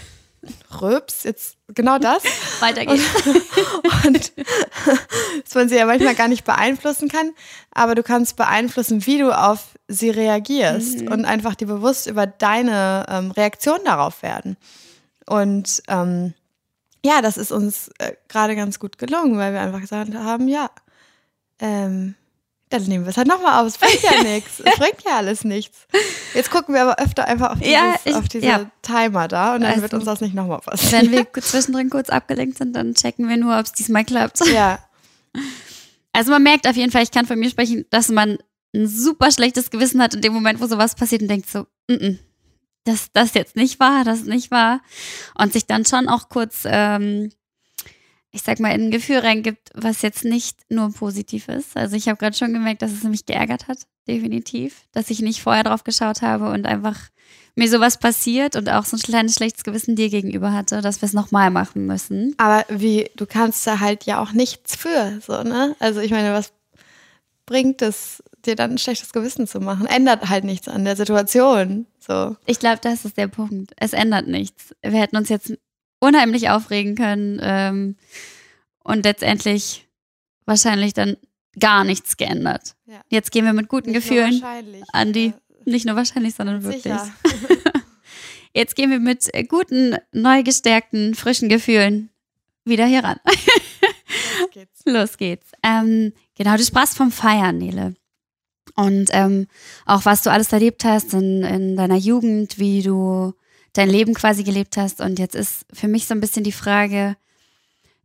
Röps, 0.80 1.22
jetzt 1.24 1.56
genau 1.68 1.98
das. 1.98 2.22
Weiter 2.60 2.84
geht's. 2.86 3.04
Und 4.06 4.32
dass 5.44 5.54
man 5.54 5.68
sie 5.68 5.76
ja 5.76 5.86
manchmal 5.86 6.14
gar 6.14 6.28
nicht 6.28 6.44
beeinflussen 6.44 7.08
kann, 7.08 7.30
aber 7.70 7.94
du 7.94 8.02
kannst 8.02 8.36
beeinflussen, 8.36 9.06
wie 9.06 9.18
du 9.18 9.30
auf 9.36 9.68
sie 9.88 10.10
reagierst 10.10 11.02
Mhm. 11.02 11.08
und 11.12 11.24
einfach 11.24 11.54
dir 11.54 11.66
bewusst 11.66 12.06
über 12.08 12.26
deine 12.26 13.06
ähm, 13.08 13.30
Reaktion 13.30 13.78
darauf 13.84 14.22
werden. 14.22 14.56
Und 15.26 15.82
ähm, 15.88 16.34
ja, 17.04 17.20
das 17.22 17.36
ist 17.36 17.52
uns 17.52 17.90
äh, 17.98 18.12
gerade 18.28 18.56
ganz 18.56 18.78
gut 18.78 18.98
gelungen, 18.98 19.38
weil 19.38 19.52
wir 19.52 19.60
einfach 19.60 19.80
gesagt 19.80 20.14
haben, 20.14 20.48
ja, 20.48 20.70
ähm, 21.60 22.14
dann 22.72 22.82
nehmen 22.84 23.04
wir 23.04 23.10
es 23.10 23.16
halt 23.16 23.28
nochmal 23.28 23.60
auf. 23.60 23.66
Es 23.68 23.78
bringt 23.78 24.02
ja 24.02 24.22
nichts. 24.34 24.60
Es 24.60 24.76
bringt 24.78 25.02
ja 25.04 25.16
alles 25.18 25.44
nichts. 25.44 25.86
Jetzt 26.34 26.50
gucken 26.50 26.74
wir 26.74 26.82
aber 26.82 26.98
öfter 26.98 27.26
einfach 27.26 27.50
auf, 27.52 27.58
dieses, 27.58 27.72
Ja, 27.72 27.94
ich- 28.04 28.14
auf 28.14 28.28
diese 28.28 28.46
ja. 28.46 28.70
Timer 28.82 29.28
da 29.28 29.54
und 29.54 29.60
dann 29.62 29.70
Also, 29.70 29.82
wird 29.82 29.94
uns 29.94 30.04
das 30.04 30.20
nicht 30.20 30.34
nochmal 30.34 30.60
passieren. 30.60 31.06
Wenn 31.06 31.12
wir 31.12 31.32
zwischendrin 31.42 31.90
kurz 31.90 32.08
abgelenkt 32.10 32.58
sind, 32.58 32.74
dann 32.74 32.94
checken 32.94 33.28
wir 33.28 33.36
nur, 33.36 33.58
ob 33.58 33.66
es 33.66 33.72
diesmal 33.72 34.04
klappt. 34.04 34.40
ja, 34.46 34.78
Also 36.12 36.30
man 36.30 36.42
merkt 36.42 36.66
auf 36.68 36.76
jeden 36.76 36.92
Fall, 36.92 37.02
ich 37.02 37.10
kann 37.10 37.26
von 37.26 37.38
mir 37.38 37.50
sprechen, 37.50 37.84
dass 37.90 38.08
man 38.08 38.38
ein 38.74 38.86
super 38.86 39.30
schlechtes 39.30 39.70
Gewissen 39.70 40.00
hat 40.02 40.14
in 40.14 40.20
dem 40.22 40.32
Moment, 40.32 40.60
wo 40.60 40.66
sowas 40.66 40.94
passiert 40.94 41.22
und 41.22 41.28
denkt 41.28 41.48
so, 41.48 41.66
mm 41.88 41.92
-mm, 41.94 42.18
das, 42.84 43.08
das 43.12 43.34
jetzt 43.34 43.54
nicht 43.54 43.78
wahr, 43.80 44.02
das 44.04 44.24
nicht 44.24 44.50
wahr. 44.50 44.80
Und 45.38 45.52
sich 45.52 45.66
dann 45.66 45.84
schon 45.84 46.08
auch 46.08 46.28
kurz, 46.28 46.62
ähm, 46.64 47.30
ich 48.32 48.42
sag 48.42 48.60
mal, 48.60 48.74
in 48.74 48.86
ein 48.86 48.90
Gefühl 48.90 49.18
reingibt, 49.18 49.70
was 49.74 50.02
jetzt 50.02 50.24
nicht 50.24 50.58
nur 50.70 50.90
positiv 50.92 51.48
ist. 51.48 51.76
Also 51.76 51.96
ich 51.96 52.08
habe 52.08 52.16
gerade 52.16 52.36
schon 52.36 52.52
gemerkt, 52.52 52.80
dass 52.80 52.90
es 52.90 53.04
mich 53.04 53.26
geärgert 53.26 53.68
hat, 53.68 53.78
definitiv, 54.08 54.86
dass 54.92 55.10
ich 55.10 55.20
nicht 55.20 55.42
vorher 55.42 55.64
drauf 55.64 55.84
geschaut 55.84 56.22
habe 56.22 56.50
und 56.50 56.66
einfach 56.66 56.98
mir 57.54 57.68
sowas 57.68 57.98
passiert 57.98 58.56
und 58.56 58.70
auch 58.70 58.86
so 58.86 58.96
ein 58.96 59.02
kleines 59.02 59.34
schlechtes 59.34 59.64
Gewissen 59.64 59.96
dir 59.96 60.08
gegenüber 60.08 60.52
hatte, 60.54 60.80
dass 60.80 61.02
wir 61.02 61.06
es 61.06 61.12
nochmal 61.12 61.50
machen 61.50 61.86
müssen. 61.86 62.34
Aber 62.38 62.64
wie, 62.70 63.10
du 63.16 63.26
kannst 63.26 63.66
da 63.66 63.80
halt 63.80 64.04
ja 64.04 64.22
auch 64.22 64.32
nichts 64.32 64.76
für, 64.76 65.20
so, 65.24 65.42
ne? 65.42 65.76
Also 65.78 66.00
ich 66.00 66.10
meine, 66.10 66.32
was 66.32 66.52
bringt 67.44 67.82
es, 67.82 68.22
dir 68.46 68.56
dann 68.56 68.72
ein 68.72 68.78
schlechtes 68.78 69.12
Gewissen 69.12 69.46
zu 69.46 69.60
machen? 69.60 69.84
Ändert 69.84 70.30
halt 70.30 70.44
nichts 70.44 70.68
an 70.68 70.86
der 70.86 70.96
Situation. 70.96 71.86
So. 71.98 72.36
Ich 72.46 72.58
glaube, 72.58 72.78
das 72.80 73.04
ist 73.04 73.18
der 73.18 73.28
Punkt. 73.28 73.72
Es 73.76 73.92
ändert 73.92 74.26
nichts. 74.26 74.74
Wir 74.82 75.00
hätten 75.00 75.16
uns 75.16 75.28
jetzt 75.28 75.52
unheimlich 76.02 76.50
aufregen 76.50 76.94
können 76.96 77.38
ähm, 77.42 77.96
und 78.82 79.04
letztendlich 79.04 79.86
wahrscheinlich 80.44 80.92
dann 80.94 81.16
gar 81.58 81.84
nichts 81.84 82.16
geändert. 82.16 82.74
Ja. 82.86 83.00
Jetzt 83.08 83.30
gehen 83.30 83.44
wir 83.44 83.52
mit 83.52 83.68
guten 83.68 83.90
Nicht 83.92 84.02
Gefühlen, 84.08 84.42
an 84.92 85.12
die- 85.12 85.32
nicht 85.64 85.86
nur 85.86 85.94
wahrscheinlich, 85.94 86.34
sondern 86.34 86.64
wirklich. 86.64 86.92
Jetzt 88.54 88.74
gehen 88.76 88.90
wir 88.90 88.98
mit 88.98 89.32
äh, 89.32 89.44
guten, 89.44 89.96
neu 90.12 90.42
gestärkten, 90.42 91.14
frischen 91.14 91.48
Gefühlen 91.48 92.10
wieder 92.64 92.84
hier 92.86 93.04
ran. 93.04 93.18
Los 93.24 94.50
geht's. 94.52 94.80
Los 94.84 95.16
geht's. 95.16 95.52
Ähm, 95.62 96.12
genau, 96.36 96.56
du 96.56 96.64
sprachst 96.64 96.96
vom 96.96 97.12
Feiern, 97.12 97.58
Nele. 97.58 97.94
Und 98.74 99.10
ähm, 99.12 99.46
auch 99.86 100.04
was 100.04 100.22
du 100.22 100.30
alles 100.30 100.52
erlebt 100.52 100.84
hast 100.84 101.14
in, 101.14 101.42
in 101.44 101.76
deiner 101.76 101.96
Jugend, 101.96 102.58
wie 102.58 102.82
du 102.82 103.34
dein 103.72 103.88
Leben 103.88 104.14
quasi 104.14 104.44
gelebt 104.44 104.76
hast. 104.76 105.00
Und 105.00 105.18
jetzt 105.18 105.34
ist 105.34 105.66
für 105.72 105.88
mich 105.88 106.06
so 106.06 106.14
ein 106.14 106.20
bisschen 106.20 106.44
die 106.44 106.52
Frage, 106.52 107.16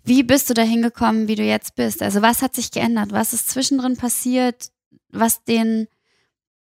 wie 0.04 0.24
bist 0.24 0.50
du 0.50 0.54
dahin 0.54 0.82
gekommen, 0.82 1.28
wie 1.28 1.36
du 1.36 1.44
jetzt 1.44 1.76
bist? 1.76 2.02
Also 2.02 2.22
was 2.22 2.42
hat 2.42 2.56
sich 2.56 2.72
geändert? 2.72 3.12
Was 3.12 3.34
ist 3.34 3.50
zwischendrin 3.50 3.98
passiert, 3.98 4.70
was 5.10 5.44
den, 5.44 5.88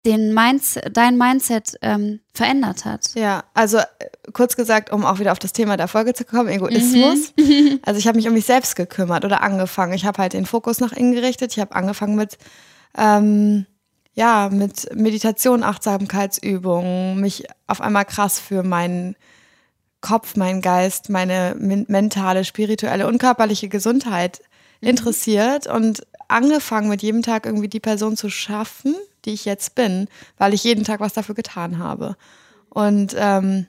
den 0.05 0.33
Mindset, 0.33 0.95
dein 0.95 1.17
Mindset 1.17 1.77
ähm, 1.81 2.19
verändert 2.33 2.83
hat? 2.83 3.13
Ja, 3.15 3.45
also 3.53 3.79
kurz 4.33 4.57
gesagt, 4.57 4.91
um 4.91 5.05
auch 5.05 5.19
wieder 5.19 5.31
auf 5.31 5.39
das 5.39 5.53
Thema 5.53 5.77
der 5.77 5.87
Folge 5.87 6.13
zu 6.13 6.25
kommen, 6.25 6.49
Egoismus. 6.49 7.33
Mhm. 7.37 7.79
Also 7.85 7.99
ich 7.99 8.07
habe 8.07 8.17
mich 8.17 8.27
um 8.27 8.33
mich 8.33 8.45
selbst 8.45 8.75
gekümmert 8.75 9.23
oder 9.23 9.41
angefangen. 9.41 9.93
Ich 9.93 10.05
habe 10.05 10.21
halt 10.21 10.33
den 10.33 10.45
Fokus 10.45 10.81
nach 10.81 10.91
innen 10.91 11.13
gerichtet. 11.13 11.53
Ich 11.53 11.59
habe 11.59 11.73
angefangen 11.73 12.15
mit, 12.15 12.37
ähm, 12.97 13.65
ja, 14.17 14.49
mit 14.51 14.89
Meditation, 14.95 15.61
Achtsamkeitsübungen, 15.61 17.21
mich 17.21 17.45
auf 17.67 17.81
einmal 17.81 18.03
krass 18.03 18.39
für 18.39 18.63
meinen 18.63 19.15
Kopf, 20.01 20.35
meinen 20.35 20.63
Geist, 20.63 21.11
meine 21.11 21.55
mentale, 21.59 22.43
spirituelle 22.43 23.05
und 23.05 23.19
körperliche 23.19 23.69
Gesundheit 23.69 24.41
mhm. 24.81 24.89
interessiert 24.89 25.67
und 25.67 26.01
angefangen 26.27 26.89
mit 26.89 27.03
jedem 27.03 27.21
Tag 27.21 27.45
irgendwie 27.45 27.67
die 27.67 27.79
Person 27.79 28.17
zu 28.17 28.31
schaffen, 28.31 28.95
die 29.25 29.33
ich 29.33 29.45
jetzt 29.45 29.75
bin, 29.75 30.07
weil 30.39 30.55
ich 30.55 30.63
jeden 30.63 30.83
Tag 30.83 30.99
was 30.99 31.13
dafür 31.13 31.35
getan 31.35 31.77
habe. 31.77 32.15
Und 32.69 33.15
ähm, 33.19 33.67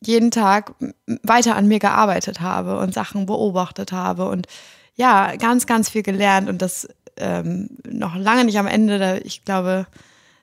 jeden 0.00 0.32
Tag 0.32 0.74
weiter 1.22 1.54
an 1.54 1.68
mir 1.68 1.78
gearbeitet 1.78 2.40
habe 2.40 2.78
und 2.80 2.94
Sachen 2.94 3.26
beobachtet 3.26 3.92
habe 3.92 4.28
und 4.28 4.48
ja, 4.96 5.36
ganz, 5.36 5.66
ganz 5.66 5.88
viel 5.88 6.02
gelernt 6.02 6.48
und 6.48 6.60
das 6.60 6.88
ähm, 7.18 7.70
noch 7.88 8.16
lange 8.16 8.44
nicht 8.44 8.58
am 8.58 8.66
Ende. 8.66 8.98
Da, 8.98 9.16
ich 9.16 9.44
glaube, 9.44 9.86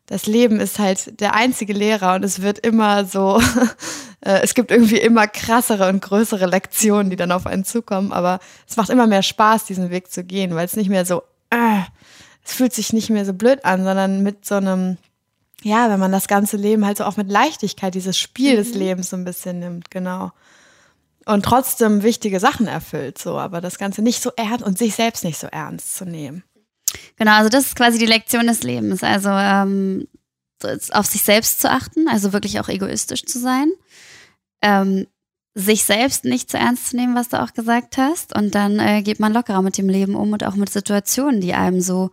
das 0.07 0.27
Leben 0.27 0.59
ist 0.59 0.77
halt 0.77 1.19
der 1.19 1.33
einzige 1.33 1.73
Lehrer 1.73 2.15
und 2.15 2.23
es 2.23 2.41
wird 2.41 2.59
immer 2.59 3.05
so, 3.05 3.41
äh, 4.21 4.41
es 4.43 4.53
gibt 4.53 4.71
irgendwie 4.71 4.97
immer 4.99 5.27
krassere 5.27 5.89
und 5.89 6.01
größere 6.01 6.45
Lektionen, 6.45 7.09
die 7.09 7.15
dann 7.15 7.31
auf 7.31 7.47
einen 7.47 7.65
zukommen, 7.65 8.11
aber 8.11 8.39
es 8.67 8.77
macht 8.77 8.89
immer 8.89 9.07
mehr 9.07 9.23
Spaß, 9.23 9.65
diesen 9.65 9.89
Weg 9.89 10.11
zu 10.11 10.23
gehen, 10.23 10.53
weil 10.53 10.65
es 10.65 10.75
nicht 10.75 10.89
mehr 10.89 11.05
so, 11.05 11.23
äh, 11.49 11.81
es 12.45 12.53
fühlt 12.53 12.73
sich 12.73 12.93
nicht 12.93 13.09
mehr 13.09 13.25
so 13.25 13.33
blöd 13.33 13.65
an, 13.65 13.83
sondern 13.83 14.21
mit 14.21 14.45
so 14.45 14.55
einem, 14.55 14.97
ja, 15.63 15.89
wenn 15.89 15.99
man 15.99 16.11
das 16.11 16.27
ganze 16.27 16.57
Leben 16.57 16.85
halt 16.85 16.97
so 16.97 17.05
auch 17.05 17.17
mit 17.17 17.31
Leichtigkeit, 17.31 17.95
dieses 17.95 18.17
Spiel 18.17 18.53
mhm. 18.53 18.57
des 18.57 18.73
Lebens 18.75 19.09
so 19.09 19.17
ein 19.17 19.25
bisschen 19.25 19.57
nimmt, 19.59 19.89
genau. 19.89 20.31
Und 21.25 21.43
trotzdem 21.43 22.03
wichtige 22.03 22.39
Sachen 22.39 22.67
erfüllt, 22.67 23.17
so, 23.17 23.39
aber 23.39 23.59
das 23.59 23.79
Ganze 23.79 24.03
nicht 24.03 24.21
so 24.21 24.31
ernst 24.35 24.63
und 24.63 24.77
sich 24.77 24.93
selbst 24.93 25.23
nicht 25.23 25.39
so 25.39 25.47
ernst 25.47 25.97
zu 25.97 26.05
nehmen. 26.05 26.43
Genau, 27.17 27.33
also 27.33 27.49
das 27.49 27.65
ist 27.65 27.75
quasi 27.75 27.97
die 27.97 28.05
Lektion 28.05 28.47
des 28.47 28.63
Lebens. 28.63 29.03
Also 29.03 29.29
ähm, 29.29 30.07
auf 30.91 31.05
sich 31.05 31.21
selbst 31.21 31.61
zu 31.61 31.69
achten, 31.69 32.07
also 32.07 32.33
wirklich 32.33 32.59
auch 32.59 32.69
egoistisch 32.69 33.25
zu 33.25 33.39
sein. 33.39 33.71
Ähm, 34.61 35.07
sich 35.53 35.85
selbst 35.85 36.25
nicht 36.25 36.51
zu 36.51 36.57
ernst 36.57 36.89
zu 36.89 36.97
nehmen, 36.97 37.15
was 37.15 37.29
du 37.29 37.41
auch 37.41 37.53
gesagt 37.53 37.97
hast. 37.97 38.35
Und 38.35 38.55
dann 38.55 38.79
äh, 38.79 39.01
geht 39.01 39.19
man 39.19 39.33
lockerer 39.33 39.61
mit 39.61 39.77
dem 39.77 39.87
Leben 39.87 40.15
um 40.15 40.33
und 40.33 40.43
auch 40.43 40.55
mit 40.55 40.69
Situationen, 40.69 41.39
die 41.39 41.53
einem 41.53 41.79
so 41.79 42.11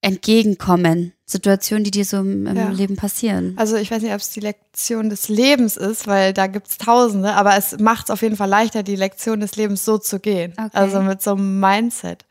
entgegenkommen. 0.00 1.12
Situationen, 1.24 1.84
die 1.84 1.92
dir 1.92 2.04
so 2.04 2.18
im, 2.18 2.48
im 2.48 2.56
ja. 2.56 2.68
Leben 2.70 2.96
passieren. 2.96 3.54
Also 3.56 3.76
ich 3.76 3.92
weiß 3.92 4.02
nicht, 4.02 4.12
ob 4.12 4.20
es 4.20 4.30
die 4.30 4.40
Lektion 4.40 5.08
des 5.08 5.28
Lebens 5.28 5.76
ist, 5.76 6.08
weil 6.08 6.32
da 6.32 6.48
gibt 6.48 6.66
es 6.66 6.78
tausende, 6.78 7.34
aber 7.34 7.56
es 7.56 7.78
macht 7.78 8.06
es 8.06 8.10
auf 8.10 8.22
jeden 8.22 8.36
Fall 8.36 8.48
leichter, 8.48 8.82
die 8.82 8.96
Lektion 8.96 9.38
des 9.38 9.54
Lebens 9.54 9.84
so 9.84 9.96
zu 9.98 10.18
gehen. 10.18 10.52
Okay. 10.52 10.70
Also 10.72 11.00
mit 11.00 11.22
so 11.22 11.32
einem 11.32 11.60
Mindset. 11.60 12.24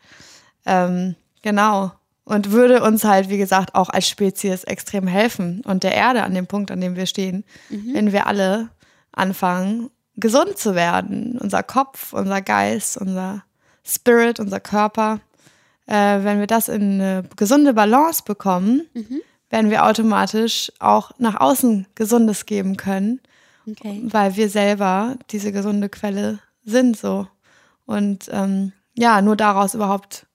Ähm, 0.65 1.15
genau. 1.41 1.91
Und 2.23 2.51
würde 2.51 2.83
uns 2.83 3.03
halt, 3.03 3.29
wie 3.29 3.37
gesagt, 3.37 3.75
auch 3.75 3.89
als 3.89 4.07
Spezies 4.07 4.63
extrem 4.63 5.07
helfen 5.07 5.63
und 5.65 5.83
der 5.83 5.95
Erde 5.95 6.23
an 6.23 6.33
dem 6.33 6.47
Punkt, 6.47 6.71
an 6.71 6.79
dem 6.79 6.95
wir 6.95 7.07
stehen, 7.07 7.43
mhm. 7.69 7.93
wenn 7.93 8.11
wir 8.11 8.27
alle 8.27 8.69
anfangen, 9.11 9.89
gesund 10.17 10.57
zu 10.57 10.75
werden. 10.75 11.37
Unser 11.39 11.63
Kopf, 11.63 12.13
unser 12.13 12.41
Geist, 12.41 12.97
unser 12.97 13.43
Spirit, 13.83 14.39
unser 14.39 14.59
Körper. 14.59 15.19
Äh, 15.87 16.23
wenn 16.23 16.39
wir 16.39 16.47
das 16.47 16.69
in 16.69 17.01
eine 17.01 17.23
gesunde 17.35 17.73
Balance 17.73 18.23
bekommen, 18.23 18.87
mhm. 18.93 19.21
werden 19.49 19.69
wir 19.69 19.85
automatisch 19.85 20.71
auch 20.79 21.11
nach 21.17 21.39
außen 21.39 21.87
Gesundes 21.95 22.45
geben 22.45 22.77
können, 22.77 23.19
okay. 23.69 24.01
weil 24.05 24.35
wir 24.35 24.49
selber 24.49 25.17
diese 25.31 25.51
gesunde 25.51 25.89
Quelle 25.89 26.39
sind 26.63 26.95
so. 26.95 27.27
Und 27.85 28.29
ähm, 28.31 28.71
ja, 28.97 29.21
nur 29.21 29.35
daraus 29.35 29.73
überhaupt 29.73 30.27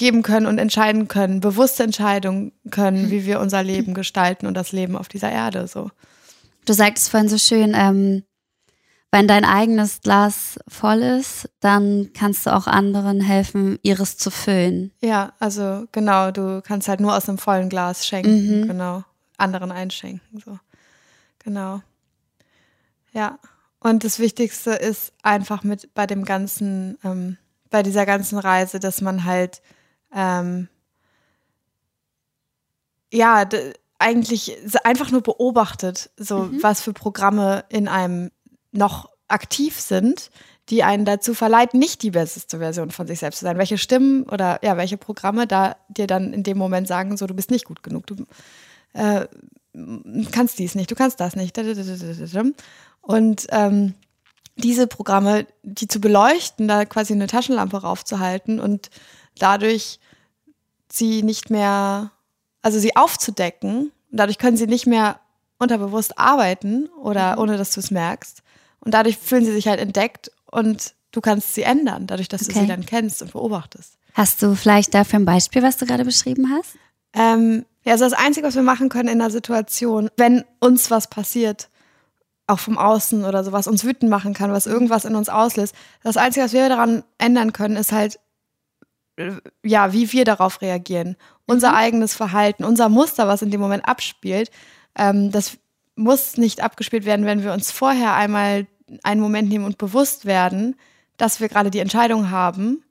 geben 0.00 0.22
können 0.22 0.46
und 0.46 0.58
entscheiden 0.58 1.08
können, 1.08 1.40
bewusste 1.40 1.82
Entscheidungen 1.82 2.52
können, 2.70 3.10
wie 3.10 3.26
wir 3.26 3.38
unser 3.38 3.62
Leben 3.62 3.92
gestalten 3.92 4.46
und 4.46 4.54
das 4.54 4.72
Leben 4.72 4.96
auf 4.96 5.08
dieser 5.08 5.30
Erde 5.30 5.68
so. 5.68 5.90
Du 6.64 6.72
sagtest 6.72 7.10
vorhin 7.10 7.28
so 7.28 7.36
schön, 7.36 7.74
ähm, 7.76 8.22
wenn 9.12 9.28
dein 9.28 9.44
eigenes 9.44 10.00
Glas 10.00 10.58
voll 10.66 11.02
ist, 11.02 11.50
dann 11.60 12.12
kannst 12.14 12.46
du 12.46 12.56
auch 12.56 12.66
anderen 12.66 13.20
helfen, 13.20 13.78
ihres 13.82 14.16
zu 14.16 14.30
füllen. 14.30 14.90
Ja, 15.02 15.34
also 15.38 15.84
genau, 15.92 16.30
du 16.30 16.62
kannst 16.62 16.88
halt 16.88 17.00
nur 17.00 17.14
aus 17.14 17.28
einem 17.28 17.36
vollen 17.36 17.68
Glas 17.68 18.06
schenken, 18.06 18.62
mhm. 18.62 18.68
genau, 18.68 19.04
anderen 19.36 19.70
einschenken, 19.70 20.40
so. 20.42 20.58
Genau. 21.44 21.82
Ja. 23.12 23.38
Und 23.80 24.04
das 24.04 24.18
Wichtigste 24.18 24.70
ist 24.70 25.12
einfach 25.22 25.62
mit 25.62 25.92
bei 25.92 26.06
dem 26.06 26.24
ganzen, 26.24 26.96
ähm, 27.04 27.36
bei 27.68 27.82
dieser 27.82 28.06
ganzen 28.06 28.38
Reise, 28.38 28.80
dass 28.80 29.02
man 29.02 29.24
halt 29.24 29.60
ähm, 30.14 30.68
ja, 33.12 33.48
eigentlich 33.98 34.56
einfach 34.84 35.10
nur 35.10 35.22
beobachtet, 35.22 36.10
so 36.16 36.44
mhm. 36.44 36.62
was 36.62 36.80
für 36.80 36.92
Programme 36.92 37.64
in 37.68 37.88
einem 37.88 38.30
noch 38.72 39.10
aktiv 39.28 39.78
sind, 39.78 40.30
die 40.70 40.82
einen 40.82 41.04
dazu 41.04 41.34
verleiten, 41.34 41.80
nicht 41.80 42.02
die 42.02 42.12
beste 42.12 42.58
Version 42.58 42.90
von 42.90 43.06
sich 43.06 43.18
selbst 43.18 43.40
zu 43.40 43.44
sein. 43.44 43.58
Welche 43.58 43.78
Stimmen 43.78 44.24
oder 44.24 44.60
ja, 44.62 44.76
welche 44.76 44.96
Programme 44.96 45.46
da 45.46 45.76
dir 45.88 46.06
dann 46.06 46.32
in 46.32 46.42
dem 46.42 46.58
Moment 46.58 46.86
sagen, 46.86 47.16
so 47.16 47.26
du 47.26 47.34
bist 47.34 47.50
nicht 47.50 47.64
gut 47.64 47.82
genug, 47.82 48.06
du 48.06 48.26
äh, 48.92 49.26
kannst 50.30 50.58
dies 50.58 50.74
nicht, 50.74 50.90
du 50.90 50.94
kannst 50.94 51.20
das 51.20 51.36
nicht. 51.36 51.58
Und 53.02 53.46
ähm, 53.50 53.94
diese 54.56 54.86
Programme, 54.86 55.46
die 55.62 55.88
zu 55.88 56.00
beleuchten, 56.00 56.68
da 56.68 56.84
quasi 56.84 57.12
eine 57.12 57.26
Taschenlampe 57.26 57.78
raufzuhalten 57.78 58.60
und 58.60 58.90
dadurch 59.42 59.98
sie 60.90 61.22
nicht 61.22 61.50
mehr, 61.50 62.10
also 62.62 62.78
sie 62.78 62.96
aufzudecken. 62.96 63.92
dadurch 64.10 64.38
können 64.38 64.56
sie 64.56 64.66
nicht 64.66 64.86
mehr 64.86 65.20
unterbewusst 65.58 66.18
arbeiten 66.18 66.88
oder 67.02 67.36
mhm. 67.36 67.42
ohne 67.42 67.56
dass 67.58 67.72
du 67.72 67.80
es 67.80 67.90
merkst. 67.90 68.42
Und 68.80 68.94
dadurch 68.94 69.18
fühlen 69.18 69.44
sie 69.44 69.52
sich 69.52 69.68
halt 69.68 69.78
entdeckt 69.78 70.30
und 70.50 70.94
du 71.12 71.20
kannst 71.20 71.54
sie 71.54 71.62
ändern, 71.62 72.06
dadurch, 72.06 72.28
dass 72.28 72.42
okay. 72.42 72.52
du 72.52 72.60
sie 72.60 72.66
dann 72.66 72.86
kennst 72.86 73.22
und 73.22 73.32
beobachtest. 73.32 73.98
Hast 74.14 74.42
du 74.42 74.54
vielleicht 74.54 74.94
dafür 74.94 75.20
ein 75.20 75.24
Beispiel, 75.24 75.62
was 75.62 75.76
du 75.76 75.86
gerade 75.86 76.04
beschrieben 76.04 76.50
hast? 76.50 76.76
Ähm, 77.12 77.64
ja, 77.84 77.92
also 77.92 78.04
das 78.04 78.12
Einzige, 78.12 78.46
was 78.46 78.54
wir 78.54 78.62
machen 78.62 78.88
können 78.88 79.08
in 79.08 79.20
einer 79.20 79.30
Situation, 79.30 80.10
wenn 80.16 80.44
uns 80.60 80.90
was 80.90 81.08
passiert, 81.08 81.68
auch 82.46 82.58
vom 82.58 82.78
Außen 82.78 83.24
oder 83.24 83.44
so, 83.44 83.52
was 83.52 83.68
uns 83.68 83.84
wütend 83.84 84.10
machen 84.10 84.34
kann, 84.34 84.52
was 84.52 84.66
irgendwas 84.66 85.04
in 85.04 85.14
uns 85.14 85.28
auslöst, 85.28 85.74
das 86.02 86.16
Einzige, 86.16 86.44
was 86.44 86.52
wir 86.52 86.68
daran 86.68 87.04
ändern 87.18 87.52
können, 87.52 87.76
ist 87.76 87.92
halt, 87.92 88.18
ja, 89.64 89.92
wie 89.92 90.12
wir 90.12 90.24
darauf 90.24 90.60
reagieren. 90.62 91.16
Unser 91.46 91.70
mhm. 91.70 91.76
eigenes 91.76 92.14
Verhalten, 92.14 92.64
unser 92.64 92.88
Muster, 92.88 93.28
was 93.28 93.42
in 93.42 93.50
dem 93.50 93.60
Moment 93.60 93.88
abspielt, 93.88 94.50
ähm, 94.96 95.30
das 95.30 95.58
muss 95.96 96.36
nicht 96.36 96.62
abgespielt 96.62 97.04
werden, 97.04 97.26
wenn 97.26 97.42
wir 97.44 97.52
uns 97.52 97.70
vorher 97.70 98.14
einmal 98.14 98.66
einen 99.02 99.20
Moment 99.20 99.48
nehmen 99.48 99.64
und 99.64 99.78
bewusst 99.78 100.24
werden, 100.24 100.76
dass 101.16 101.40
wir 101.40 101.48
gerade 101.48 101.70
die 101.70 101.78
Entscheidung 101.78 102.30
haben, 102.30 102.82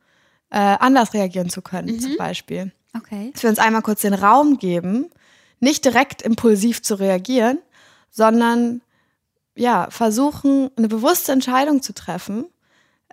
äh, 0.52 0.58
anders 0.58 1.14
reagieren 1.14 1.50
zu 1.50 1.62
können, 1.62 1.96
mhm. 1.96 2.00
zum 2.00 2.18
Beispiel. 2.18 2.72
Okay. 2.96 3.32
Dass 3.34 3.44
wir 3.44 3.50
uns 3.50 3.60
einmal 3.60 3.82
kurz 3.82 4.02
den 4.02 4.14
Raum 4.14 4.58
geben, 4.58 5.10
nicht 5.60 5.86
direkt 5.86 6.22
impulsiv 6.22 6.82
zu 6.82 6.96
reagieren, 6.96 7.60
sondern 8.10 8.82
ja, 9.56 9.88
versuchen, 9.90 10.70
eine 10.78 10.88
bewusste 10.88 11.32
Entscheidung 11.32 11.82
zu 11.82 11.94
treffen 11.94 12.46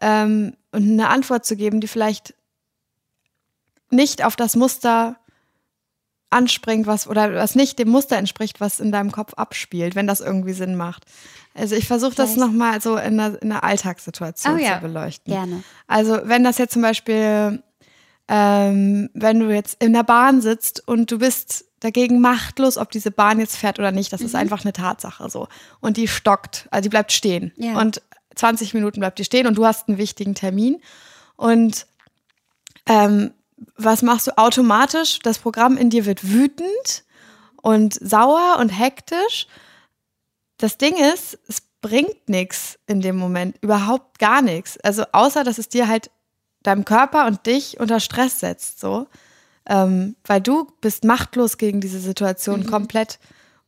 ähm, 0.01 0.55
und 0.73 0.83
eine 0.83 1.09
Antwort 1.09 1.45
zu 1.45 1.57
geben, 1.57 1.81
die 1.81 1.89
vielleicht 1.89 2.35
nicht 3.91 4.25
auf 4.25 4.37
das 4.37 4.57
Muster 4.57 5.17
anspringt, 6.31 6.87
was 6.87 7.07
oder 7.07 7.35
was 7.35 7.55
nicht 7.55 7.79
dem 7.79 7.89
Muster 7.89 8.17
entspricht, 8.17 8.61
was 8.61 8.81
in 8.81 8.93
deinem 8.93 9.13
Kopf 9.13 9.35
abspielt, 9.35 9.95
wenn 9.95 10.07
das 10.07 10.21
irgendwie 10.21 10.53
Sinn 10.53 10.75
macht. 10.75 11.05
Also 11.55 11.75
ich 11.75 11.87
versuche 11.87 12.15
das 12.15 12.37
nochmal 12.37 12.83
so 12.83 12.97
in 12.97 13.19
einer, 13.19 13.41
in 13.41 13.51
einer 13.51 13.65
Alltagssituation 13.65 14.57
oh, 14.57 14.59
ja. 14.59 14.77
zu 14.77 14.83
beleuchten. 14.83 15.33
Gerne. 15.33 15.63
Also 15.87 16.21
wenn 16.25 16.45
das 16.45 16.59
jetzt 16.59 16.75
zum 16.75 16.83
Beispiel, 16.83 17.63
ähm, 18.29 19.09
wenn 19.15 19.41
du 19.41 19.55
jetzt 19.55 19.83
in 19.83 19.93
der 19.93 20.03
Bahn 20.03 20.43
sitzt 20.43 20.87
und 20.87 21.11
du 21.11 21.19
bist 21.19 21.65
dagegen 21.81 22.21
machtlos, 22.21 22.77
ob 22.77 22.91
diese 22.91 23.11
Bahn 23.11 23.39
jetzt 23.39 23.57
fährt 23.57 23.79
oder 23.79 23.93
nicht, 23.93 24.13
das 24.13 24.21
mhm. 24.21 24.27
ist 24.27 24.35
einfach 24.35 24.65
eine 24.65 24.73
Tatsache 24.73 25.31
so. 25.31 25.49
Und 25.81 25.97
die 25.97 26.09
stockt, 26.09 26.67
also 26.71 26.83
die 26.83 26.89
bleibt 26.89 27.13
stehen. 27.13 27.53
Ja. 27.57 27.81
Und 27.81 28.03
20 28.35 28.75
Minuten 28.75 29.01
bleibt 29.01 29.19
die 29.19 29.25
stehen 29.25 29.47
und 29.47 29.57
du 29.57 29.65
hast 29.65 29.89
einen 29.89 29.97
wichtigen 29.97 30.35
Termin. 30.35 30.83
Und 31.37 31.87
ähm, 32.87 33.33
was 33.77 34.03
machst 34.03 34.27
du 34.27 34.39
automatisch? 34.39 35.19
Das 35.21 35.39
Programm 35.39 35.77
in 35.77 35.91
dir 35.91 36.07
wird 36.07 36.31
wütend 36.31 37.05
und 37.63 37.95
sauer 37.95 38.57
und 38.59 38.69
hektisch. 38.69 39.47
Das 40.59 40.79
Ding 40.79 40.95
ist, 40.97 41.39
es 41.49 41.63
bringt 41.81 42.29
nichts 42.29 42.79
in 42.87 43.01
dem 43.01 43.17
Moment, 43.17 43.57
überhaupt 43.61 44.19
gar 44.19 44.43
nichts. 44.43 44.79
Also 44.81 45.05
außer, 45.13 45.45
dass 45.45 45.59
es 45.59 45.69
dir 45.69 45.89
halt 45.89 46.11
deinem 46.63 46.85
Körper 46.85 47.27
und 47.27 47.47
dich 47.47 47.79
unter 47.79 48.01
Stress 48.01 48.41
setzt, 48.41 48.81
so. 48.81 49.07
Ähm, 49.69 50.17
weil 50.25 50.41
du 50.41 50.69
bist 50.81 51.05
machtlos 51.05 51.59
gegen 51.59 51.81
diese 51.81 51.99
Situation 51.99 52.61
mhm. 52.61 52.67
komplett. 52.67 53.19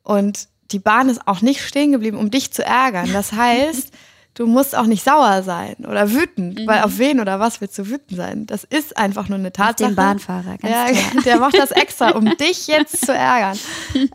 Und 0.02 0.48
die 0.70 0.78
Bahn 0.78 1.08
ist 1.08 1.26
auch 1.26 1.40
nicht 1.40 1.60
stehen 1.66 1.92
geblieben, 1.92 2.18
um 2.18 2.30
dich 2.30 2.52
zu 2.52 2.64
ärgern. 2.64 3.12
Das 3.12 3.32
heißt, 3.34 3.92
du 4.34 4.46
musst 4.46 4.76
auch 4.76 4.86
nicht 4.86 5.02
sauer 5.04 5.42
sein 5.42 5.74
oder 5.88 6.12
wütend, 6.12 6.60
Mhm. 6.60 6.66
weil 6.66 6.82
auf 6.82 6.98
wen 6.98 7.18
oder 7.20 7.40
was 7.40 7.60
willst 7.60 7.76
du 7.78 7.86
wütend 7.88 8.16
sein? 8.16 8.46
Das 8.46 8.62
ist 8.64 8.96
einfach 8.96 9.28
nur 9.28 9.38
eine 9.38 9.48
Auf 9.48 9.52
Tatsache. 9.54 9.90
den 9.90 9.96
Bahnfahrer, 9.96 10.56
ganz 10.58 10.62
Ja, 10.62 10.86
klar. 11.10 11.22
der 11.24 11.38
macht 11.40 11.58
das 11.58 11.70
extra, 11.72 12.10
um 12.10 12.24
dich 12.38 12.66
jetzt 12.68 13.04
zu 13.04 13.12
ärgern. 13.12 13.58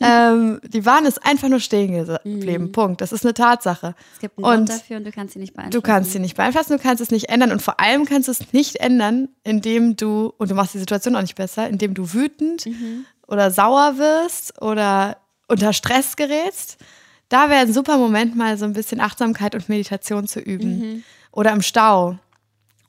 ähm, 0.02 0.62
die 0.66 0.82
Bahn 0.82 1.06
ist 1.06 1.26
einfach 1.26 1.50
nur 1.50 1.60
stehen 1.60 1.94
geblieben. 2.24 2.72
Punkt. 2.72 3.02
Das 3.02 3.12
ist 3.12 3.26
eine 3.26 3.34
Tatsache. 3.34 3.96
Es 4.14 4.20
gibt 4.20 4.38
einen 4.38 4.46
Und 4.46 4.56
Grund 4.68 4.70
dafür 4.70 4.98
und 4.98 5.04
du 5.06 5.12
kannst 5.12 5.34
sie 5.34 5.40
nicht 5.40 5.54
beeinflussen. 5.54 5.82
Du 5.82 5.86
kannst 5.86 6.12
sie 6.14 6.20
nicht 6.20 6.38
beeinflussen, 6.38 6.78
du 6.78 6.84
kannst 6.84 7.02
es 7.02 7.12
nicht 7.12 7.30
ändern 7.30 7.52
und 7.52 7.62
vor 7.62 7.80
allem 7.80 8.06
kannst 8.06 8.28
du 8.28 8.32
es 8.32 8.54
nicht 8.54 8.78
ändern, 8.78 9.30
indem 9.44 9.96
du, 9.98 10.34
und 10.38 10.50
du 10.50 10.56
machst 10.56 10.74
die 10.74 10.80
Situation 10.80 11.16
auch 11.16 11.22
nicht 11.22 11.36
besser, 11.36 11.68
indem 11.68 11.94
du 11.94 12.14
wütend 12.14 12.66
oder 13.28 13.52
sauer 13.52 13.98
wirst 13.98 14.62
oder 14.62 15.18
unter 15.48 15.74
Stress 15.74 16.16
gerätst. 16.16 16.78
Da 17.34 17.50
wäre 17.50 17.62
ein 17.62 17.74
super 17.74 17.98
Moment, 17.98 18.36
mal 18.36 18.60
so 18.60 18.66
ein 18.66 18.74
bisschen 18.74 19.02
Achtsamkeit 19.02 19.56
und 19.56 19.68
Meditation 19.68 20.28
zu 20.28 20.40
üben. 20.40 21.04
Oder 21.32 21.52
im 21.52 21.64
Stau. 21.64 22.20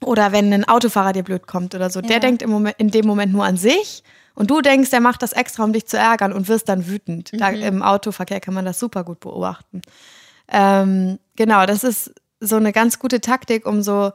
Oder 0.03 0.33
wenn 0.33 0.53
ein 0.53 0.67
Autofahrer 0.67 1.13
dir 1.13 1.23
blöd 1.23 1.47
kommt 1.47 1.73
oder 1.73 1.89
so. 1.89 1.99
Der 1.99 2.17
Ja. 2.17 2.19
denkt 2.19 2.43
im 2.43 2.51
Moment, 2.51 2.75
in 2.77 2.91
dem 2.91 3.07
Moment 3.07 3.33
nur 3.33 3.43
an 3.43 3.57
sich 3.57 4.03
und 4.35 4.51
du 4.51 4.61
denkst, 4.61 4.91
der 4.91 5.01
macht 5.01 5.23
das 5.23 5.33
extra, 5.33 5.63
um 5.63 5.73
dich 5.73 5.87
zu 5.87 5.97
ärgern 5.97 6.31
und 6.31 6.47
wirst 6.47 6.69
dann 6.69 6.87
wütend. 6.87 7.31
Da, 7.33 7.49
Im 7.49 7.81
Autoverkehr 7.81 8.39
kann 8.39 8.53
man 8.53 8.65
das 8.65 8.79
super 8.79 9.03
gut 9.03 9.19
beobachten. 9.19 9.81
Ähm, 10.47 11.17
genau, 11.35 11.65
das 11.65 11.83
ist 11.83 12.13
so 12.39 12.57
eine 12.57 12.71
ganz 12.71 12.99
gute 12.99 13.21
Taktik, 13.21 13.65
um 13.65 13.81
so, 13.81 14.11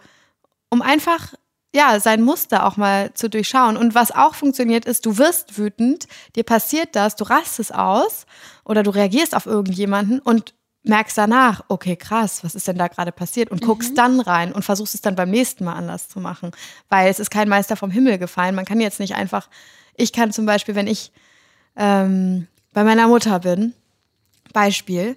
um 0.69 0.81
einfach 0.81 1.35
ja, 1.73 2.01
sein 2.01 2.23
Muster 2.23 2.67
auch 2.67 2.77
mal 2.77 3.15
zu 3.15 3.31
durchschauen. 3.31 3.77
Und 3.77 3.95
was 3.95 4.11
auch 4.11 4.35
funktioniert 4.35 4.85
ist, 4.85 5.07
du 5.07 5.19
wirst 5.19 5.57
wütend, 5.57 6.09
dir 6.35 6.43
passiert 6.43 6.97
das, 6.97 7.17
du 7.17 7.25
rastest 7.25 7.75
aus 7.75 8.27
oder 8.65 8.83
du 8.83 8.91
reagierst 8.91 9.35
auf 9.35 9.47
irgendjemanden 9.47 10.19
und 10.19 10.55
merkst 10.83 11.17
danach, 11.19 11.63
okay, 11.69 11.95
krass, 11.97 12.43
was 12.43 12.55
ist 12.55 12.67
denn 12.67 12.79
da 12.79 12.89
gerade 12.89 13.13
passiert? 13.13 13.51
Und 13.51 13.63
guckst 13.63 13.97
dann 13.97 14.19
rein 14.21 14.53
und 14.53 14.65
versuchst 14.65 14.95
es 14.95 15.03
dann 15.03 15.15
beim 15.15 15.31
nächsten 15.31 15.65
Mal 15.65 15.75
anders 15.75 16.09
zu 16.09 16.21
machen. 16.21 16.53
Weil 16.89 17.11
es 17.11 17.21
ist 17.21 17.31
kein 17.31 17.49
Meister 17.49 17.77
vom 17.77 17.91
Himmel 17.91 18.19
gefallen. 18.19 18.55
Man 18.55 18.65
kann 18.65 18.81
jetzt 18.81 18.99
nicht 18.99 19.15
einfach, 19.15 19.49
ich 19.95 20.13
kann 20.13 20.33
zum 20.33 20.47
Beispiel, 20.47 20.75
wenn 20.75 20.87
ich 20.87 21.13
ähm, 21.77 22.49
bei 22.73 22.83
meiner 22.83 23.09
Mutter 23.09 23.39
bin, 23.41 23.75
Beispiel, 24.53 25.17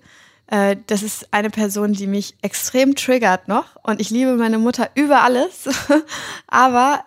äh, 0.54 0.78
das 0.86 1.02
ist 1.02 1.34
eine 1.34 1.50
Person, 1.50 1.94
die 1.94 2.06
mich 2.06 2.36
extrem 2.44 2.94
triggert 2.94 3.48
noch 3.48 3.76
und 3.82 4.00
ich 4.00 4.12
liebe 4.12 4.36
meine 4.36 4.60
Mutter 4.60 4.88
über 4.94 5.24
alles, 5.24 5.68
aber 6.48 7.06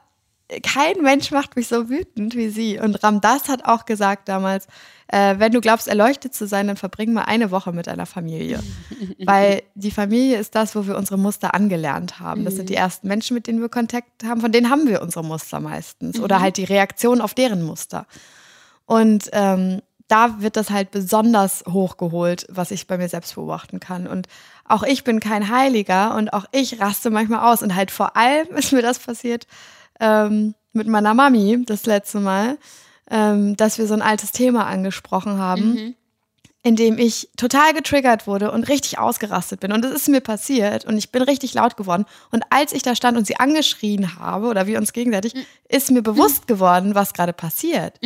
kein 0.65 1.01
Mensch 1.01 1.31
macht 1.31 1.55
mich 1.55 1.69
so 1.69 1.89
wütend 1.89 2.35
wie 2.35 2.49
sie. 2.49 2.79
Und 2.79 3.03
Ramdas 3.03 3.49
hat 3.49 3.65
auch 3.65 3.85
gesagt 3.85 4.29
damals, 4.29 4.67
äh, 5.09 5.37
wenn 5.39 5.53
du 5.53 5.61
glaubst, 5.61 5.87
erleuchtet 5.87 6.35
zu 6.35 6.49
sein, 6.49 6.67
dann 6.67 6.77
verbring 6.77 7.13
mal 7.13 7.23
eine 7.23 7.53
Woche 7.53 7.73
mit 7.73 7.87
deiner 7.87 8.07
Familie. 8.07 8.61
Weil 9.25 9.63
die 9.75 9.91
Familie 9.93 10.39
ist 10.39 10.57
das, 10.57 10.75
wo 10.75 10.87
wir 10.87 10.97
unsere 10.97 11.19
Muster 11.19 11.55
angelernt 11.55 12.19
haben. 12.19 12.45
Das 12.45 12.57
sind 12.57 12.69
die 12.69 12.75
ersten 12.75 13.07
Menschen, 13.07 13.35
mit 13.35 13.47
denen 13.47 13.61
wir 13.61 13.69
Kontakt 13.69 14.25
haben. 14.25 14.41
Von 14.41 14.53
denen 14.53 14.71
haben 14.71 14.89
wir 14.89 15.03
unsere 15.03 15.25
Muster 15.25 15.61
meistens. 15.61 16.19
Oder 16.19 16.41
halt 16.41 16.57
die 16.57 16.65
Reaktion 16.65 17.21
auf 17.21 17.35
deren 17.35 17.63
Muster. 17.63 18.07
Und 18.87 19.31
ähm, 19.33 19.83
da 20.09 20.41
wird 20.41 20.57
das 20.57 20.71
halt 20.71 20.91
besonders 20.91 21.65
hochgeholt, 21.69 22.47
was 22.49 22.71
ich 22.71 22.87
bei 22.87 22.97
mir 22.97 23.09
selbst 23.09 23.35
beobachten 23.35 23.81
kann. 23.81 24.07
Und 24.07 24.29
auch 24.65 24.83
ich 24.83 25.05
bin 25.05 25.21
kein 25.21 25.51
Heiliger 25.51 26.15
und 26.15 26.33
auch 26.33 26.45
ich 26.53 26.81
raste 26.81 27.11
manchmal 27.11 27.53
aus. 27.53 27.63
Und 27.63 27.75
halt 27.75 27.91
vor 27.91 28.17
allem 28.17 28.49
ist 28.57 28.73
mir 28.73 28.83
das 28.83 28.99
passiert 28.99 29.47
ähm, 30.01 30.55
mit 30.73 30.87
meiner 30.87 31.15
Mami 31.15 31.65
das 31.67 31.87
letzte 31.87 32.21
Mal, 32.21 32.59
ähm, 33.11 33.57
dass 33.57 33.79
wir 33.79 33.87
so 33.87 33.95
ein 33.95 34.03
altes 34.03 34.33
Thema 34.33 34.67
angesprochen 34.67 35.39
haben, 35.39 35.77
in 36.63 36.75
dem 36.77 36.99
ich 36.99 37.29
total 37.37 37.73
getriggert 37.75 38.27
wurde 38.27 38.51
und 38.51 38.69
richtig 38.69 38.99
ausgerastet 38.99 39.61
bin. 39.61 39.73
Und 39.73 39.85
das 39.85 39.93
ist 39.93 40.09
mir 40.09 40.21
passiert 40.21 40.85
und 40.85 40.99
ich 40.99 41.11
bin 41.13 41.23
richtig 41.23 41.55
laut 41.55 41.77
geworden. 41.77 42.05
Und 42.33 42.43
als 42.51 42.73
ich 42.73 42.83
da 42.83 42.97
stand 42.97 43.17
und 43.17 43.27
sie 43.27 43.37
angeschrien 43.37 44.19
habe 44.19 44.49
oder 44.49 44.67
wir 44.67 44.79
uns 44.79 44.93
gegenseitig, 44.93 45.35
ist 45.69 45.91
mir 45.93 46.03
bewusst 46.03 46.47
geworden, 46.49 46.95
was 46.95 47.13
gerade 47.15 47.33
passiert. 47.33 47.99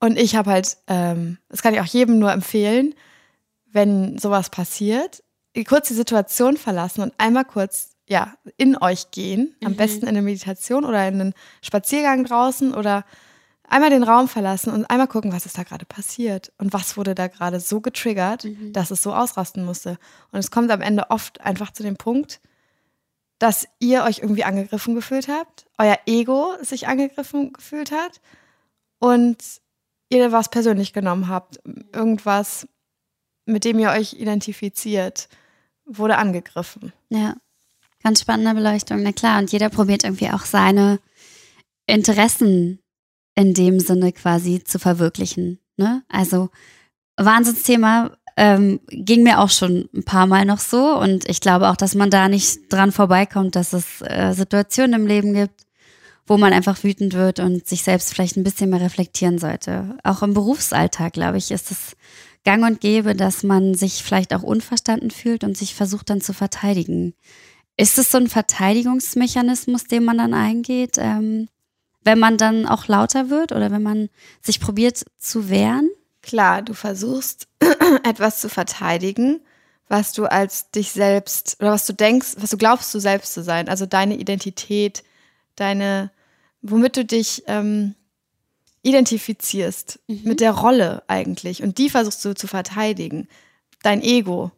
Und 0.00 0.18
ich 0.18 0.36
habe 0.36 0.50
halt, 0.50 0.76
ähm, 0.86 1.38
das 1.48 1.62
kann 1.62 1.74
ich 1.74 1.80
auch 1.80 1.86
jedem 1.86 2.18
nur 2.18 2.32
empfehlen, 2.32 2.94
wenn 3.70 4.18
sowas 4.18 4.50
passiert, 4.50 5.22
kurz 5.66 5.88
die 5.88 5.94
Situation 5.94 6.56
verlassen 6.56 7.02
und 7.02 7.14
einmal 7.18 7.44
kurz 7.44 7.94
ja, 8.06 8.34
in 8.56 8.76
euch 8.76 9.10
gehen. 9.12 9.56
Am 9.64 9.76
besten 9.76 10.02
in 10.02 10.08
eine 10.08 10.22
Meditation 10.22 10.84
oder 10.84 11.06
in 11.08 11.20
einen 11.20 11.34
Spaziergang 11.62 12.24
draußen 12.24 12.74
oder 12.74 13.04
einmal 13.68 13.90
den 13.90 14.02
Raum 14.02 14.28
verlassen 14.28 14.72
und 14.72 14.84
einmal 14.86 15.08
gucken, 15.08 15.32
was 15.32 15.46
ist 15.46 15.56
da 15.56 15.62
gerade 15.62 15.86
passiert 15.86 16.52
und 16.58 16.72
was 16.72 16.96
wurde 16.96 17.14
da 17.14 17.28
gerade 17.28 17.60
so 17.60 17.80
getriggert, 17.80 18.46
dass 18.72 18.90
es 18.90 19.02
so 19.02 19.14
ausrasten 19.14 19.64
musste. 19.64 19.98
Und 20.32 20.38
es 20.38 20.50
kommt 20.50 20.70
am 20.70 20.82
Ende 20.82 21.10
oft 21.10 21.40
einfach 21.40 21.72
zu 21.72 21.82
dem 21.82 21.96
Punkt, 21.96 22.40
dass 23.38 23.66
ihr 23.78 24.04
euch 24.04 24.18
irgendwie 24.18 24.44
angegriffen 24.44 24.94
gefühlt 24.94 25.28
habt, 25.28 25.66
euer 25.78 25.98
Ego 26.06 26.52
sich 26.60 26.86
angegriffen 26.86 27.52
gefühlt 27.52 27.90
hat 27.90 28.20
und 28.98 29.38
ihr 30.14 30.32
was 30.32 30.50
persönlich 30.50 30.92
genommen 30.92 31.28
habt, 31.28 31.60
irgendwas, 31.92 32.66
mit 33.46 33.64
dem 33.64 33.78
ihr 33.78 33.90
euch 33.90 34.14
identifiziert, 34.14 35.28
wurde 35.84 36.16
angegriffen. 36.16 36.92
Ja, 37.10 37.36
ganz 38.02 38.20
spannende 38.20 38.54
Beleuchtung, 38.54 39.02
na 39.02 39.12
klar. 39.12 39.38
Und 39.38 39.52
jeder 39.52 39.68
probiert 39.68 40.04
irgendwie 40.04 40.30
auch 40.30 40.44
seine 40.44 41.00
Interessen 41.86 42.80
in 43.34 43.54
dem 43.54 43.80
Sinne 43.80 44.12
quasi 44.12 44.62
zu 44.62 44.78
verwirklichen. 44.78 45.58
Ne? 45.76 46.02
Also 46.08 46.50
Wahnsinnsthema 47.16 48.16
ähm, 48.36 48.80
ging 48.88 49.22
mir 49.22 49.40
auch 49.40 49.50
schon 49.50 49.88
ein 49.94 50.04
paar 50.04 50.26
Mal 50.26 50.44
noch 50.44 50.58
so. 50.58 50.98
Und 50.98 51.28
ich 51.28 51.40
glaube 51.40 51.68
auch, 51.68 51.76
dass 51.76 51.94
man 51.94 52.10
da 52.10 52.28
nicht 52.28 52.72
dran 52.72 52.92
vorbeikommt, 52.92 53.56
dass 53.56 53.72
es 53.72 54.00
äh, 54.02 54.32
Situationen 54.32 55.00
im 55.00 55.06
Leben 55.06 55.34
gibt, 55.34 55.62
wo 56.26 56.38
man 56.38 56.52
einfach 56.52 56.82
wütend 56.82 57.14
wird 57.14 57.38
und 57.38 57.66
sich 57.66 57.82
selbst 57.82 58.12
vielleicht 58.12 58.36
ein 58.36 58.44
bisschen 58.44 58.70
mehr 58.70 58.80
reflektieren 58.80 59.38
sollte. 59.38 59.98
Auch 60.02 60.22
im 60.22 60.34
Berufsalltag, 60.34 61.12
glaube 61.12 61.38
ich, 61.38 61.50
ist 61.50 61.70
es 61.70 61.96
gang 62.44 62.64
und 62.64 62.80
gäbe, 62.80 63.14
dass 63.14 63.42
man 63.42 63.74
sich 63.74 64.02
vielleicht 64.02 64.34
auch 64.34 64.42
unverstanden 64.42 65.10
fühlt 65.10 65.44
und 65.44 65.56
sich 65.56 65.74
versucht 65.74 66.10
dann 66.10 66.20
zu 66.20 66.32
verteidigen. 66.32 67.14
Ist 67.76 67.98
es 67.98 68.10
so 68.10 68.18
ein 68.18 68.28
Verteidigungsmechanismus, 68.28 69.84
den 69.84 70.04
man 70.04 70.18
dann 70.18 70.34
eingeht, 70.34 70.96
ähm, 70.98 71.48
wenn 72.04 72.18
man 72.18 72.36
dann 72.36 72.66
auch 72.66 72.86
lauter 72.86 73.30
wird 73.30 73.52
oder 73.52 73.70
wenn 73.70 73.82
man 73.82 74.08
sich 74.42 74.60
probiert 74.60 75.04
zu 75.18 75.48
wehren? 75.48 75.90
Klar, 76.22 76.62
du 76.62 76.74
versuchst 76.74 77.48
etwas 78.04 78.40
zu 78.40 78.48
verteidigen, 78.48 79.40
was 79.88 80.12
du 80.12 80.26
als 80.26 80.70
dich 80.70 80.92
selbst 80.92 81.56
oder 81.60 81.72
was 81.72 81.86
du 81.86 81.92
denkst, 81.92 82.36
was 82.38 82.50
du 82.50 82.56
glaubst, 82.56 82.94
du 82.94 82.98
selbst 82.98 83.34
zu 83.34 83.42
sein. 83.42 83.68
Also 83.68 83.86
deine 83.86 84.16
Identität, 84.16 85.02
deine, 85.56 86.10
womit 86.62 86.96
du 86.96 87.04
dich 87.04 87.42
ähm, 87.46 87.94
identifizierst, 88.82 90.00
mit 90.24 90.40
der 90.40 90.52
Rolle 90.52 91.02
eigentlich. 91.08 91.62
Und 91.62 91.78
die 91.78 91.90
versuchst 91.90 92.24
du 92.24 92.34
zu 92.34 92.46
verteidigen. 92.46 93.28
Dein 93.82 94.02
Ego, 94.02 94.50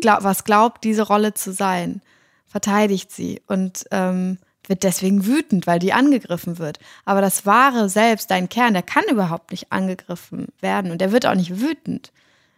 glaub, 0.00 0.22
was 0.22 0.44
glaubt, 0.44 0.84
diese 0.84 1.02
Rolle 1.02 1.34
zu 1.34 1.52
sein, 1.52 2.00
verteidigt 2.46 3.10
sie 3.10 3.42
und 3.46 3.84
ähm, 3.90 4.38
wird 4.68 4.82
deswegen 4.82 5.26
wütend, 5.26 5.66
weil 5.66 5.78
die 5.78 5.92
angegriffen 5.92 6.58
wird. 6.58 6.78
Aber 7.04 7.20
das 7.20 7.46
wahre 7.46 7.88
Selbst, 7.88 8.30
dein 8.30 8.48
Kern, 8.48 8.74
der 8.74 8.82
kann 8.82 9.04
überhaupt 9.10 9.50
nicht 9.50 9.72
angegriffen 9.72 10.46
werden 10.60 10.90
und 10.90 11.00
der 11.00 11.12
wird 11.12 11.26
auch 11.26 11.34
nicht 11.34 11.60
wütend, 11.60 12.12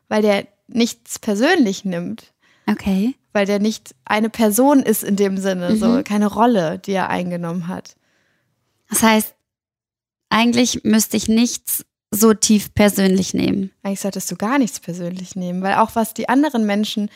weil 0.08 0.22
der 0.22 0.46
nichts 0.68 1.18
persönlich 1.18 1.84
nimmt, 1.84 2.32
Okay. 2.70 3.14
Weil 3.38 3.46
der 3.46 3.61
nicht 3.61 3.94
eine 4.05 4.31
Person 4.31 4.81
ist 4.81 5.05
in 5.05 5.14
dem 5.14 5.38
Sinne, 5.38 5.77
so 5.77 6.03
keine 6.03 6.27
Rolle, 6.27 6.81
die 6.81 6.90
er 6.90 7.09
eingenommen 7.09 7.68
hat. 7.68 7.94
Das 8.90 9.05
heißt, 9.05 9.33
eigentlich 10.29 10.83
müsste 10.83 11.16
ich 11.16 11.29
nichts 11.29 11.85
so 12.11 12.35
tief 12.35 12.74
persönlich 12.74 13.35
nehmen. 13.35 13.70
Eigentlich 13.85 14.01
solltest 14.01 14.29
du 14.33 14.35
gar 14.35 14.59
nichts 14.59 14.81
persönlich 14.81 15.37
nehmen, 15.37 15.62
weil 15.62 15.74
auch 15.74 15.94
was 15.94 16.14
die 16.14 16.29
anderen 16.29 16.66
Menschen 16.66 17.11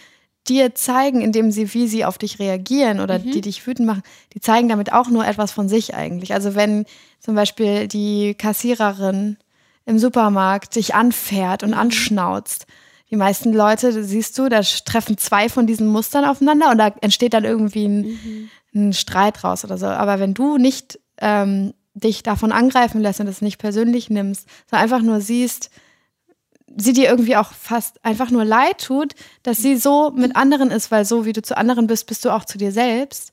dir 0.47 0.77
zeigen, 0.77 1.23
indem 1.23 1.51
sie, 1.51 1.75
wie 1.75 1.89
sie 1.89 2.05
auf 2.05 2.19
dich 2.19 2.39
reagieren 2.39 3.01
oder 3.01 3.19
die 3.19 3.41
dich 3.41 3.67
wütend 3.67 3.89
machen, 3.89 4.05
die 4.33 4.41
zeigen 4.41 4.69
damit 4.69 4.93
auch 4.93 5.09
nur 5.09 5.27
etwas 5.27 5.51
von 5.51 5.69
sich 5.69 5.97
eigentlich. 5.97 6.35
Also 6.35 6.55
wenn 6.55 6.87
zum 7.19 7.35
Beispiel 7.35 7.89
die 7.89 8.37
Kassiererin 8.37 9.39
im 9.87 9.99
Supermarkt 9.99 10.77
dich 10.77 10.95
anfährt 10.95 11.65
und 11.65 11.75
anschnauzt, 11.75 12.69
die 13.13 13.17
meisten 13.17 13.53
Leute, 13.53 14.03
siehst 14.03 14.39
du, 14.39 14.49
da 14.49 14.63
treffen 14.63 15.19
zwei 15.19 15.51
von 15.51 15.67
diesen 15.67 15.87
Mustern 15.87 16.25
aufeinander 16.25 16.71
und 16.71 16.79
da 16.79 16.95
entsteht 17.03 17.35
dann 17.35 17.45
irgendwie 17.45 17.87
ein, 17.87 18.51
ein 18.75 18.93
Streit 18.95 19.45
raus 19.45 19.67
oder 19.67 19.77
so. 19.77 19.87
Aber 19.87 20.19
wenn 20.19 20.33
du 20.33 20.57
nicht 20.57 20.99
ähm, 21.19 21.75
dich 21.93 22.23
davon 22.23 22.53
angreifen 22.53 23.03
lässt 23.03 23.21
und 23.21 23.27
es 23.27 23.43
nicht 23.43 23.59
persönlich 23.59 24.09
nimmst, 24.09 24.49
sondern 24.69 24.85
einfach 24.85 25.03
nur 25.03 25.21
siehst, 25.21 25.69
sie 26.75 26.95
dir 26.95 27.11
irgendwie 27.11 27.37
auch 27.37 27.53
fast 27.53 28.03
einfach 28.03 28.31
nur 28.31 28.47
leid 28.47 28.83
tut, 28.83 29.13
dass 29.43 29.59
sie 29.59 29.77
so 29.77 30.11
mit 30.11 30.35
anderen 30.35 30.71
ist, 30.71 30.91
weil 30.91 31.05
so 31.05 31.27
wie 31.27 31.35
du 31.35 31.43
zu 31.43 31.55
anderen 31.59 31.87
bist, 31.87 32.07
bist 32.07 32.25
du 32.25 32.31
auch 32.31 32.47
zu 32.47 32.57
dir 32.57 32.73
selbst. 32.73 33.33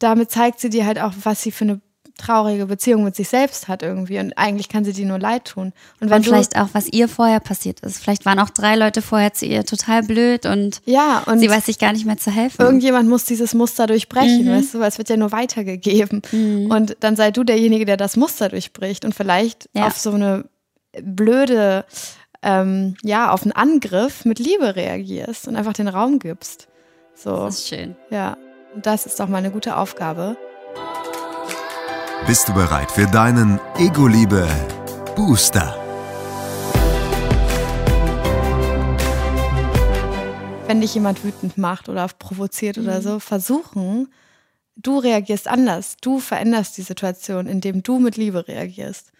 Damit 0.00 0.32
zeigt 0.32 0.58
sie 0.58 0.70
dir 0.70 0.86
halt 0.86 0.98
auch, 0.98 1.12
was 1.22 1.40
sie 1.40 1.52
für 1.52 1.64
eine 1.64 1.80
traurige 2.18 2.66
Beziehung 2.66 3.04
mit 3.04 3.16
sich 3.16 3.28
selbst 3.28 3.68
hat 3.68 3.82
irgendwie 3.82 4.18
und 4.18 4.36
eigentlich 4.36 4.68
kann 4.68 4.84
sie 4.84 4.92
dir 4.92 5.06
nur 5.06 5.18
leid 5.18 5.46
tun. 5.46 5.72
Und, 6.00 6.12
und 6.12 6.24
vielleicht 6.24 6.56
auch, 6.56 6.68
was 6.72 6.88
ihr 6.88 7.08
vorher 7.08 7.40
passiert 7.40 7.80
ist. 7.80 8.02
Vielleicht 8.02 8.26
waren 8.26 8.38
auch 8.38 8.50
drei 8.50 8.76
Leute 8.76 9.00
vorher 9.00 9.32
zu 9.32 9.46
ihr 9.46 9.64
total 9.64 10.02
blöd 10.02 10.44
und, 10.44 10.82
ja, 10.84 11.22
und 11.26 11.38
sie 11.38 11.48
weiß 11.48 11.66
sich 11.66 11.78
gar 11.78 11.92
nicht 11.92 12.04
mehr 12.04 12.18
zu 12.18 12.30
helfen. 12.30 12.60
Irgendjemand 12.60 13.08
muss 13.08 13.24
dieses 13.24 13.54
Muster 13.54 13.86
durchbrechen, 13.86 14.44
mhm. 14.44 14.50
weißt 14.50 14.74
du, 14.74 14.80
weil 14.80 14.88
es 14.88 14.98
wird 14.98 15.08
ja 15.08 15.16
nur 15.16 15.32
weitergegeben. 15.32 16.22
Mhm. 16.32 16.70
Und 16.70 16.96
dann 17.00 17.16
sei 17.16 17.30
du 17.30 17.44
derjenige, 17.44 17.86
der 17.86 17.96
das 17.96 18.16
Muster 18.16 18.48
durchbricht 18.48 19.04
und 19.04 19.14
vielleicht 19.14 19.70
ja. 19.72 19.86
auf 19.86 19.96
so 19.96 20.10
eine 20.10 20.44
blöde, 21.00 21.84
ähm, 22.42 22.96
ja, 23.02 23.30
auf 23.30 23.42
einen 23.42 23.52
Angriff 23.52 24.24
mit 24.24 24.38
Liebe 24.38 24.76
reagierst 24.76 25.48
und 25.48 25.56
einfach 25.56 25.72
den 25.72 25.88
Raum 25.88 26.18
gibst. 26.18 26.68
So. 27.14 27.36
Das 27.36 27.60
ist 27.60 27.68
schön. 27.68 27.96
Ja, 28.10 28.36
und 28.74 28.86
das 28.86 29.06
ist 29.06 29.18
doch 29.20 29.28
mal 29.28 29.38
eine 29.38 29.50
gute 29.50 29.76
Aufgabe. 29.76 30.36
Bist 32.26 32.48
du 32.48 32.52
bereit 32.52 32.90
für 32.90 33.06
deinen 33.06 33.58
Ego-Liebe-Booster? 33.78 35.74
Wenn 40.66 40.80
dich 40.80 40.94
jemand 40.94 41.24
wütend 41.24 41.56
macht 41.56 41.88
oder 41.88 42.06
provoziert 42.08 42.76
mhm. 42.76 42.82
oder 42.84 43.00
so, 43.00 43.18
versuchen, 43.18 44.12
du 44.76 44.98
reagierst 44.98 45.48
anders. 45.48 45.96
Du 46.00 46.18
veränderst 46.18 46.76
die 46.76 46.82
Situation, 46.82 47.46
indem 47.46 47.82
du 47.82 47.98
mit 47.98 48.16
Liebe 48.16 48.46
reagierst. 48.46 49.12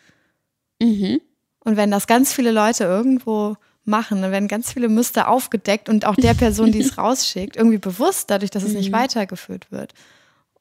Mhm. 0.82 1.20
Und 1.64 1.76
wenn 1.76 1.90
das 1.90 2.06
ganz 2.06 2.32
viele 2.32 2.52
Leute 2.52 2.84
irgendwo 2.84 3.56
machen, 3.84 4.20
dann 4.22 4.32
werden 4.32 4.48
ganz 4.48 4.72
viele 4.72 4.88
Muster 4.88 5.28
aufgedeckt 5.28 5.88
und 5.88 6.04
auch 6.04 6.14
der 6.14 6.34
Person, 6.34 6.72
die 6.72 6.80
es 6.80 6.98
rausschickt, 6.98 7.56
irgendwie 7.56 7.78
bewusst, 7.78 8.30
dadurch, 8.30 8.50
dass 8.50 8.62
es 8.62 8.74
nicht 8.74 8.90
mhm. 8.90 8.96
weitergeführt 8.96 9.72
wird. 9.72 9.94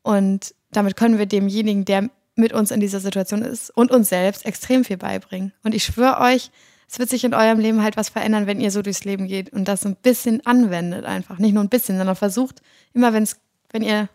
Und 0.02 0.56
damit 0.72 0.96
können 0.96 1.18
wir 1.18 1.26
demjenigen, 1.26 1.84
der 1.84 2.10
mit 2.38 2.54
uns 2.54 2.72
in 2.72 2.80
dieser 2.80 3.00
Situation 3.00 3.42
ist 3.42 3.70
und 3.72 3.92
uns 3.92 4.10
selbst 4.10 4.46
extrem 4.46 4.84
viel 4.86 4.98
beibringen. 4.98 5.54
Und 5.64 5.74
ich 5.74 5.84
schwöre 5.84 6.20
euch, 6.20 6.52
es 6.90 7.00
wird 7.00 7.10
sich 7.10 7.24
in 7.24 7.34
eurem 7.34 7.60
Leben 7.60 7.84
halt 7.84 7.98
was 7.98 8.10
verändern, 8.10 8.48
wenn 8.48 8.62
ihr 8.62 8.72
so 8.72 8.82
durchs 8.82 9.04
Leben 9.04 9.28
geht 9.28 9.52
und 9.52 9.68
das 9.68 9.86
ein 9.86 9.96
bisschen 9.96 10.46
anwendet 10.46 11.06
einfach. 11.06 11.38
Nicht 11.38 11.54
nur 11.54 11.64
ein 11.64 11.70
bisschen, 11.70 11.98
sondern 11.98 12.16
versucht 12.16 12.62
immer, 12.94 13.12
wenn's, 13.14 13.40
wenn 13.72 13.82
ihr, 13.82 14.10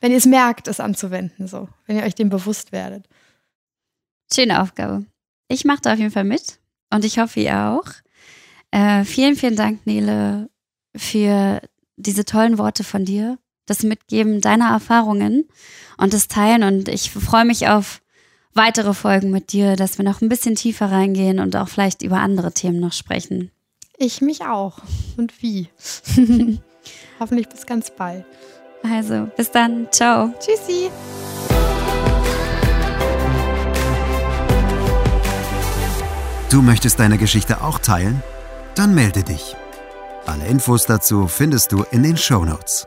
wenn 0.00 0.12
ihr 0.12 0.18
es 0.18 0.26
merkt, 0.26 0.68
es 0.68 0.80
anzuwenden, 0.80 1.46
so. 1.46 1.68
Wenn 1.86 1.96
ihr 1.96 2.04
euch 2.04 2.14
dem 2.14 2.28
bewusst 2.28 2.72
werdet. 2.72 3.06
Schöne 4.32 4.62
Aufgabe. 4.62 5.06
Ich 5.48 5.64
mache 5.64 5.80
da 5.82 5.94
auf 5.94 5.98
jeden 5.98 6.12
Fall 6.12 6.24
mit 6.24 6.60
und 6.90 7.04
ich 7.04 7.18
hoffe, 7.18 7.40
ihr 7.40 7.56
auch. 7.56 7.88
Äh, 8.70 9.04
vielen, 9.04 9.34
vielen 9.34 9.56
Dank, 9.56 9.86
Nele, 9.86 10.50
für 10.94 11.60
diese 11.96 12.24
tollen 12.24 12.58
Worte 12.58 12.84
von 12.84 13.04
dir 13.04 13.38
das 13.70 13.84
Mitgeben 13.84 14.40
deiner 14.40 14.70
Erfahrungen 14.70 15.48
und 15.96 16.12
das 16.12 16.28
Teilen. 16.28 16.64
Und 16.64 16.88
ich 16.88 17.10
freue 17.10 17.44
mich 17.44 17.68
auf 17.68 18.02
weitere 18.52 18.92
Folgen 18.94 19.30
mit 19.30 19.52
dir, 19.52 19.76
dass 19.76 19.96
wir 19.96 20.04
noch 20.04 20.20
ein 20.20 20.28
bisschen 20.28 20.56
tiefer 20.56 20.90
reingehen 20.90 21.38
und 21.38 21.56
auch 21.56 21.68
vielleicht 21.68 22.02
über 22.02 22.18
andere 22.18 22.52
Themen 22.52 22.80
noch 22.80 22.92
sprechen. 22.92 23.50
Ich 23.96 24.20
mich 24.20 24.42
auch. 24.44 24.78
Und 25.16 25.40
wie? 25.42 25.68
Hoffentlich 27.20 27.48
bis 27.48 27.66
ganz 27.66 27.90
bald. 27.90 28.24
Also, 28.82 29.28
bis 29.36 29.50
dann. 29.50 29.88
Ciao. 29.92 30.32
Tschüssi. 30.40 30.90
Du 36.50 36.62
möchtest 36.62 36.98
deine 36.98 37.18
Geschichte 37.18 37.62
auch 37.62 37.78
teilen? 37.78 38.22
Dann 38.74 38.94
melde 38.94 39.22
dich. 39.22 39.54
Alle 40.26 40.46
Infos 40.46 40.86
dazu 40.86 41.28
findest 41.28 41.72
du 41.72 41.84
in 41.90 42.02
den 42.02 42.16
Show 42.16 42.44
Notes. 42.44 42.86